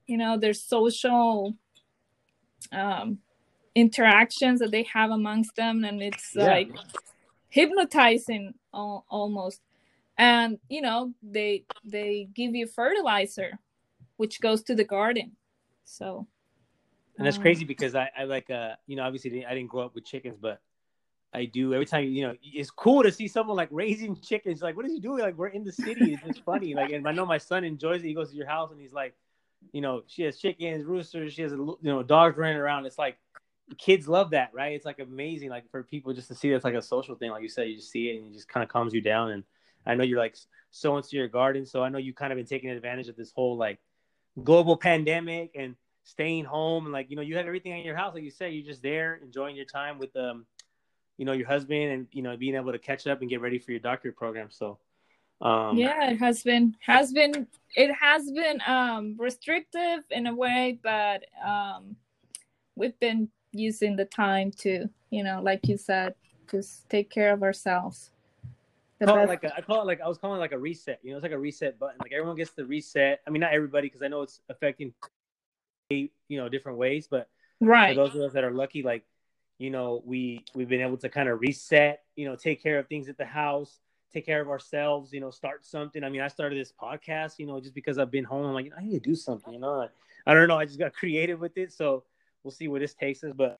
you 0.07 0.17
know 0.17 0.37
their 0.37 0.53
social 0.53 1.55
um, 2.71 3.19
interactions 3.75 4.59
that 4.59 4.71
they 4.71 4.83
have 4.83 5.11
amongst 5.11 5.55
them 5.55 5.85
and 5.85 6.01
it's 6.01 6.31
yeah. 6.35 6.45
like 6.45 6.71
hypnotizing 7.49 8.53
al- 8.73 9.05
almost 9.09 9.61
and 10.17 10.57
you 10.67 10.81
know 10.81 11.13
they 11.21 11.63
they 11.85 12.27
give 12.33 12.55
you 12.55 12.65
fertilizer 12.65 13.57
which 14.17 14.41
goes 14.41 14.63
to 14.63 14.73
the 14.73 14.83
garden 14.83 15.31
so 15.85 16.27
and 17.17 17.25
that's 17.25 17.37
um, 17.37 17.43
crazy 17.43 17.65
because 17.65 17.93
I, 17.93 18.09
I 18.17 18.23
like 18.23 18.49
uh 18.49 18.73
you 18.87 18.95
know 18.95 19.03
obviously 19.03 19.45
I 19.45 19.53
didn't 19.53 19.69
grow 19.69 19.85
up 19.85 19.93
with 19.93 20.05
chickens 20.05 20.37
but 20.41 20.59
I 21.33 21.45
do 21.45 21.73
every 21.73 21.85
time 21.85 22.05
you 22.05 22.27
know 22.27 22.35
it's 22.41 22.71
cool 22.71 23.03
to 23.03 23.11
see 23.11 23.27
someone 23.27 23.55
like 23.55 23.69
raising 23.71 24.19
chickens. 24.19 24.61
Like, 24.61 24.75
what 24.75 24.85
is 24.85 24.93
he 24.93 24.99
doing? 24.99 25.19
Like, 25.19 25.37
we're 25.37 25.47
in 25.47 25.63
the 25.63 25.71
city. 25.71 26.13
It's 26.13 26.23
just 26.23 26.43
funny. 26.43 26.73
Like, 26.73 26.91
and 26.91 27.07
I 27.07 27.11
know 27.11 27.25
my 27.25 27.37
son 27.37 27.63
enjoys 27.63 28.01
it. 28.01 28.07
He 28.07 28.13
goes 28.13 28.31
to 28.31 28.35
your 28.35 28.47
house 28.47 28.71
and 28.71 28.81
he's 28.81 28.93
like, 28.93 29.13
you 29.71 29.81
know, 29.81 30.01
she 30.07 30.23
has 30.23 30.39
chickens, 30.39 30.85
roosters, 30.85 31.33
she 31.33 31.43
has 31.43 31.51
you 31.51 31.77
know 31.83 32.01
dogs 32.01 32.37
running 32.37 32.57
around. 32.57 32.85
It's 32.85 32.97
like 32.97 33.17
kids 33.77 34.07
love 34.07 34.31
that, 34.31 34.51
right? 34.53 34.73
It's 34.73 34.85
like 34.85 34.99
amazing, 34.99 35.49
like 35.49 35.69
for 35.69 35.83
people 35.83 36.13
just 36.13 36.29
to 36.29 36.35
see 36.35 36.51
that's 36.51 36.65
like 36.65 36.73
a 36.73 36.81
social 36.81 37.15
thing. 37.15 37.31
Like 37.31 37.43
you 37.43 37.49
said, 37.49 37.67
you 37.69 37.75
just 37.75 37.91
see 37.91 38.09
it 38.09 38.17
and 38.17 38.31
it 38.31 38.33
just 38.33 38.47
kind 38.47 38.63
of 38.63 38.69
calms 38.69 38.93
you 38.93 39.01
down. 39.01 39.31
And 39.31 39.43
I 39.85 39.95
know 39.95 40.03
you're 40.03 40.19
like 40.19 40.35
so 40.71 40.97
into 40.97 41.15
your 41.15 41.27
garden, 41.27 41.65
so 41.65 41.83
I 41.83 41.89
know 41.89 41.99
you 41.99 42.13
kind 42.13 42.31
of 42.31 42.37
been 42.37 42.45
taking 42.45 42.69
advantage 42.69 43.07
of 43.07 43.15
this 43.15 43.31
whole 43.31 43.57
like 43.57 43.79
global 44.43 44.77
pandemic 44.77 45.51
and 45.55 45.75
staying 46.05 46.45
home 46.45 46.85
and 46.85 46.93
like 46.93 47.09
you 47.09 47.15
know 47.15 47.21
you 47.21 47.37
have 47.37 47.45
everything 47.45 47.77
in 47.77 47.85
your 47.85 47.95
house, 47.95 48.15
like 48.15 48.23
you 48.23 48.31
said, 48.31 48.53
you're 48.53 48.65
just 48.65 48.81
there 48.81 49.19
enjoying 49.23 49.55
your 49.55 49.65
time 49.65 49.99
with 49.99 50.15
um 50.15 50.45
you 51.19 51.25
know 51.25 51.33
your 51.33 51.45
husband 51.45 51.91
and 51.91 52.07
you 52.13 52.23
know 52.23 52.35
being 52.37 52.55
able 52.55 52.71
to 52.71 52.79
catch 52.79 53.05
up 53.05 53.19
and 53.21 53.29
get 53.29 53.41
ready 53.41 53.59
for 53.59 53.71
your 53.71 53.79
doctorate 53.81 54.15
program 54.15 54.47
so 54.49 54.79
um 55.41 55.77
yeah 55.77 56.09
it 56.09 56.17
has 56.17 56.41
been 56.43 56.73
has 56.79 57.11
been 57.11 57.45
it 57.75 57.93
has 57.93 58.31
been 58.31 58.59
um 58.65 59.15
restrictive 59.19 59.99
in 60.09 60.27
a 60.27 60.33
way 60.33 60.79
but 60.81 61.25
um 61.45 61.95
we've 62.75 62.97
been 62.99 63.29
using 63.51 63.95
the 63.97 64.05
time 64.05 64.49
to 64.49 64.89
you 65.09 65.23
know 65.23 65.41
like 65.43 65.67
you 65.67 65.77
said 65.77 66.15
just 66.49 66.89
take 66.89 67.09
care 67.09 67.33
of 67.33 67.43
ourselves 67.43 68.11
I 69.01 69.05
call, 69.05 69.17
it 69.19 69.27
like 69.29 69.43
a, 69.45 69.55
I 69.55 69.61
call 69.61 69.81
it 69.81 69.85
like 69.85 70.01
I 70.01 70.09
was 70.09 70.17
calling 70.17 70.39
it 70.39 70.41
like 70.41 70.51
a 70.51 70.59
reset. 70.59 70.99
You 71.03 71.11
know, 71.11 71.15
it's 71.15 71.23
like 71.23 71.31
a 71.31 71.39
reset 71.39 71.79
button. 71.79 71.95
Like 72.01 72.11
everyone 72.11 72.35
gets 72.35 72.51
the 72.51 72.65
reset. 72.65 73.21
I 73.25 73.29
mean, 73.29 73.39
not 73.39 73.53
everybody 73.53 73.87
because 73.87 74.01
I 74.01 74.09
know 74.09 74.23
it's 74.23 74.41
affecting, 74.49 74.93
you 75.89 76.09
know, 76.29 76.49
different 76.49 76.77
ways. 76.77 77.07
But 77.09 77.29
right, 77.61 77.95
for 77.95 78.03
those 78.03 78.13
of 78.13 78.23
us 78.23 78.33
that 78.33 78.43
are 78.43 78.51
lucky, 78.51 78.83
like 78.83 79.05
you 79.59 79.69
know 79.69 80.01
we 80.05 80.43
we've 80.55 80.69
been 80.69 80.81
able 80.81 80.97
to 80.97 81.09
kind 81.09 81.29
of 81.29 81.39
reset 81.39 82.01
you 82.15 82.25
know 82.25 82.35
take 82.35 82.63
care 82.63 82.79
of 82.79 82.87
things 82.87 83.07
at 83.09 83.17
the 83.17 83.25
house 83.25 83.79
take 84.11 84.25
care 84.25 84.41
of 84.41 84.49
ourselves 84.49 85.13
you 85.13 85.19
know 85.19 85.29
start 85.29 85.63
something. 85.63 86.03
I 86.03 86.09
mean 86.09 86.21
i 86.21 86.27
started 86.27 86.59
this 86.59 86.73
podcast 86.73 87.33
you 87.37 87.45
know 87.45 87.59
just 87.59 87.75
because 87.75 87.99
i've 87.99 88.09
been 88.09 88.23
home. 88.23 88.47
I'm 88.47 88.53
like 88.53 88.71
i 88.75 88.81
need 88.81 89.03
to 89.03 89.09
do 89.09 89.15
something 89.15 89.53
you 89.53 89.59
know 89.59 89.87
i, 90.25 90.33
don't 90.33 90.47
know. 90.47 90.57
I 90.57 90.65
just 90.65 90.79
got 90.79 90.93
creative 91.01 91.39
with 91.39 91.57
it. 91.57 91.71
So 91.71 92.03
we'll 92.43 92.51
see 92.51 92.67
where 92.67 92.79
this 92.79 92.95
takes 92.95 93.23
us 93.23 93.33
but 93.35 93.57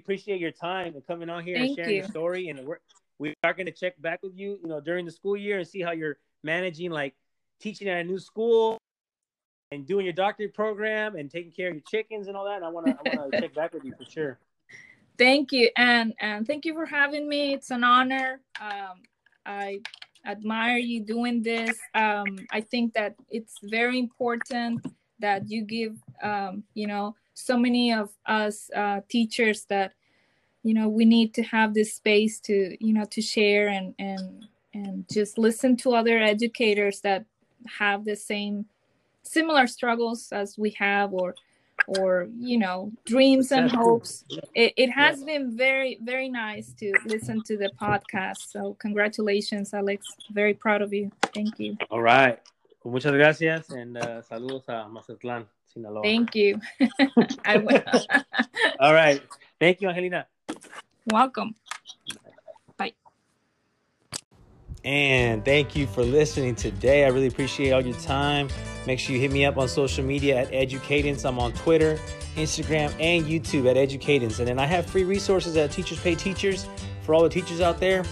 appreciate 0.00 0.40
your 0.40 0.52
time 0.52 0.94
and 0.94 1.06
coming 1.06 1.28
on 1.28 1.44
here 1.44 1.56
Thank 1.56 1.70
and 1.70 1.76
sharing 1.76 1.90
you. 1.90 1.96
your 1.98 2.08
story. 2.08 2.48
And 2.48 2.64
we're 2.66 2.78
we 3.18 3.34
are 3.42 3.52
going 3.52 3.66
to 3.66 3.72
check 3.72 4.00
back 4.00 4.22
with 4.22 4.36
you 4.36 4.58
you 4.62 4.68
know 4.68 4.80
during 4.80 5.04
the 5.04 5.10
school 5.10 5.36
year 5.36 5.58
and 5.58 5.66
see 5.66 5.82
how 5.82 5.90
you're 5.90 6.18
managing 6.44 6.90
like 6.90 7.14
teaching 7.60 7.88
at 7.88 7.98
a 7.98 8.04
new 8.04 8.18
school 8.18 8.78
and 9.72 9.86
doing 9.86 10.06
your 10.06 10.14
doctorate 10.14 10.54
program 10.54 11.16
and 11.16 11.30
taking 11.30 11.50
care 11.50 11.68
of 11.68 11.74
your 11.74 11.82
chickens 11.90 12.28
and 12.28 12.36
all 12.36 12.44
that. 12.44 12.56
And 12.56 12.64
i 12.64 12.68
want 12.68 12.86
to 12.86 12.92
i 12.92 13.16
want 13.16 13.32
to 13.32 13.40
check 13.40 13.54
back 13.54 13.74
with 13.74 13.84
you 13.84 13.92
for 13.98 14.08
sure 14.08 14.38
Thank 15.18 15.50
you, 15.50 15.68
and 15.76 16.14
and 16.20 16.46
thank 16.46 16.64
you 16.64 16.74
for 16.74 16.86
having 16.86 17.28
me. 17.28 17.52
It's 17.52 17.70
an 17.70 17.82
honor. 17.82 18.40
Um, 18.60 19.02
I 19.44 19.80
admire 20.24 20.78
you 20.78 21.04
doing 21.04 21.42
this. 21.42 21.76
Um, 21.94 22.38
I 22.52 22.60
think 22.60 22.94
that 22.94 23.16
it's 23.28 23.58
very 23.64 23.98
important 23.98 24.86
that 25.18 25.50
you 25.50 25.62
give, 25.62 25.96
um, 26.22 26.62
you 26.74 26.86
know, 26.86 27.16
so 27.34 27.58
many 27.58 27.92
of 27.92 28.10
us 28.26 28.70
uh, 28.76 29.00
teachers 29.08 29.64
that 29.68 29.92
you 30.62 30.74
know 30.74 30.88
we 30.88 31.04
need 31.04 31.34
to 31.34 31.42
have 31.42 31.74
this 31.74 31.94
space 31.94 32.38
to 32.40 32.76
you 32.80 32.92
know 32.92 33.04
to 33.06 33.20
share 33.20 33.68
and 33.68 33.94
and 33.98 34.44
and 34.74 35.04
just 35.10 35.38
listen 35.38 35.76
to 35.78 35.94
other 35.94 36.18
educators 36.18 37.00
that 37.00 37.24
have 37.66 38.04
the 38.04 38.14
same 38.14 38.66
similar 39.22 39.66
struggles 39.66 40.28
as 40.30 40.56
we 40.58 40.70
have 40.70 41.12
or 41.12 41.34
or 41.98 42.28
you 42.38 42.58
know 42.58 42.92
dreams 43.04 43.52
and 43.52 43.70
hopes. 43.70 44.24
It, 44.54 44.74
it 44.76 44.90
has 44.90 45.20
yeah. 45.20 45.26
been 45.26 45.56
very 45.56 45.98
very 46.02 46.28
nice 46.28 46.72
to 46.74 46.92
listen 47.04 47.42
to 47.44 47.56
the 47.56 47.70
podcast. 47.80 48.50
So 48.50 48.76
congratulations 48.78 49.72
alex. 49.72 50.06
Very 50.30 50.54
proud 50.54 50.82
of 50.82 50.92
you. 50.92 51.10
Thank 51.34 51.58
you. 51.58 51.76
All 51.90 52.02
right. 52.02 52.38
Muchas 52.84 53.12
gracias 53.12 53.70
and 53.70 53.96
uh, 53.96 54.22
saludos 54.22 54.68
a 54.68 54.88
mazatlán 54.88 55.46
sinaloa. 55.72 56.02
Thank 56.02 56.34
you. 56.34 56.60
I 57.44 57.56
will. 57.56 57.82
all 58.80 58.94
right. 58.94 59.22
Thank 59.58 59.80
you 59.80 59.88
angelina. 59.88 60.26
Welcome 61.06 61.54
And 64.84 65.44
thank 65.44 65.74
you 65.74 65.86
for 65.86 66.02
listening 66.02 66.54
today. 66.54 67.04
I 67.04 67.08
really 67.08 67.26
appreciate 67.26 67.72
all 67.72 67.80
your 67.80 67.98
time. 68.00 68.48
Make 68.86 68.98
sure 68.98 69.14
you 69.14 69.20
hit 69.20 69.32
me 69.32 69.44
up 69.44 69.58
on 69.58 69.68
social 69.68 70.04
media 70.04 70.38
at 70.38 70.50
Educadence. 70.50 71.24
I'm 71.24 71.38
on 71.38 71.52
Twitter, 71.52 71.98
Instagram, 72.36 72.92
and 73.00 73.26
YouTube 73.26 73.68
at 73.68 73.76
Educadence. 73.76 74.38
And 74.38 74.48
then 74.48 74.58
I 74.58 74.66
have 74.66 74.86
free 74.86 75.04
resources 75.04 75.56
at 75.56 75.72
Teachers 75.72 76.00
Pay 76.00 76.14
Teachers 76.14 76.66
for 77.02 77.14
all 77.14 77.22
the 77.22 77.28
teachers 77.28 77.60
out 77.60 77.80
there. 77.80 78.04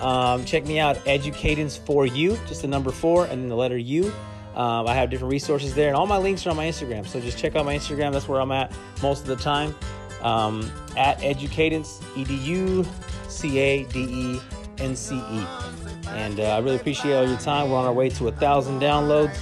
Um, 0.00 0.44
check 0.44 0.66
me 0.66 0.78
out, 0.78 0.96
Educadence 1.06 1.78
for 1.78 2.06
You, 2.06 2.38
just 2.46 2.62
the 2.62 2.68
number 2.68 2.90
four 2.90 3.24
and 3.24 3.42
then 3.42 3.48
the 3.48 3.56
letter 3.56 3.78
U. 3.78 4.12
Um, 4.54 4.86
I 4.88 4.94
have 4.94 5.08
different 5.08 5.30
resources 5.30 5.74
there, 5.74 5.88
and 5.88 5.96
all 5.96 6.06
my 6.06 6.18
links 6.18 6.46
are 6.46 6.50
on 6.50 6.56
my 6.56 6.66
Instagram. 6.66 7.06
So 7.06 7.20
just 7.20 7.38
check 7.38 7.54
out 7.54 7.64
my 7.64 7.76
Instagram. 7.76 8.12
That's 8.12 8.26
where 8.26 8.40
I'm 8.40 8.50
at 8.50 8.72
most 9.02 9.20
of 9.20 9.26
the 9.28 9.36
time. 9.36 9.74
Um, 10.22 10.70
at 10.96 11.20
Educadence, 11.20 12.02
E 12.16 12.24
D 12.24 12.34
U 12.34 12.84
C 13.28 13.58
A 13.58 13.84
D 13.84 14.00
E 14.00 14.40
N 14.78 14.96
C 14.96 15.16
E. 15.16 15.87
And 16.14 16.40
uh, 16.40 16.44
I 16.44 16.58
really 16.58 16.76
appreciate 16.76 17.14
all 17.14 17.28
your 17.28 17.38
time. 17.38 17.70
We're 17.70 17.76
on 17.76 17.84
our 17.84 17.92
way 17.92 18.08
to 18.10 18.28
a 18.28 18.32
thousand 18.32 18.80
downloads. 18.80 19.36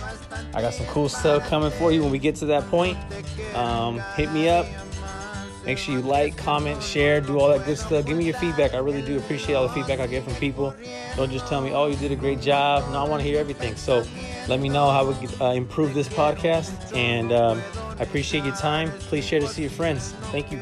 I 0.54 0.60
got 0.60 0.74
some 0.74 0.86
cool 0.86 1.08
stuff 1.08 1.46
coming 1.48 1.70
for 1.70 1.92
you 1.92 2.02
when 2.02 2.10
we 2.10 2.18
get 2.18 2.36
to 2.36 2.46
that 2.46 2.68
point. 2.68 2.98
Um, 3.54 3.98
hit 4.16 4.32
me 4.32 4.48
up. 4.48 4.66
Make 5.66 5.78
sure 5.78 5.94
you 5.94 6.00
like, 6.00 6.36
comment, 6.36 6.80
share, 6.80 7.20
do 7.20 7.40
all 7.40 7.48
that 7.48 7.66
good 7.66 7.76
stuff. 7.76 8.06
Give 8.06 8.16
me 8.16 8.24
your 8.24 8.34
feedback. 8.34 8.72
I 8.72 8.78
really 8.78 9.02
do 9.02 9.18
appreciate 9.18 9.56
all 9.56 9.66
the 9.66 9.74
feedback 9.74 9.98
I 9.98 10.06
get 10.06 10.22
from 10.22 10.34
people. 10.36 10.72
Don't 11.16 11.30
just 11.30 11.48
tell 11.48 11.60
me, 11.60 11.72
oh, 11.72 11.88
you 11.88 11.96
did 11.96 12.12
a 12.12 12.16
great 12.16 12.40
job. 12.40 12.88
No, 12.92 13.04
I 13.04 13.08
want 13.08 13.20
to 13.20 13.28
hear 13.28 13.40
everything. 13.40 13.74
So 13.74 14.04
let 14.46 14.60
me 14.60 14.68
know 14.68 14.90
how 14.90 15.04
we 15.04 15.26
can 15.26 15.42
uh, 15.42 15.50
improve 15.50 15.92
this 15.92 16.08
podcast. 16.08 16.94
And 16.96 17.32
um, 17.32 17.60
I 17.98 18.04
appreciate 18.04 18.44
your 18.44 18.54
time. 18.54 18.92
Please 18.92 19.26
share 19.26 19.40
to 19.40 19.60
your 19.60 19.70
friends. 19.70 20.12
Thank 20.30 20.52
you. 20.52 20.60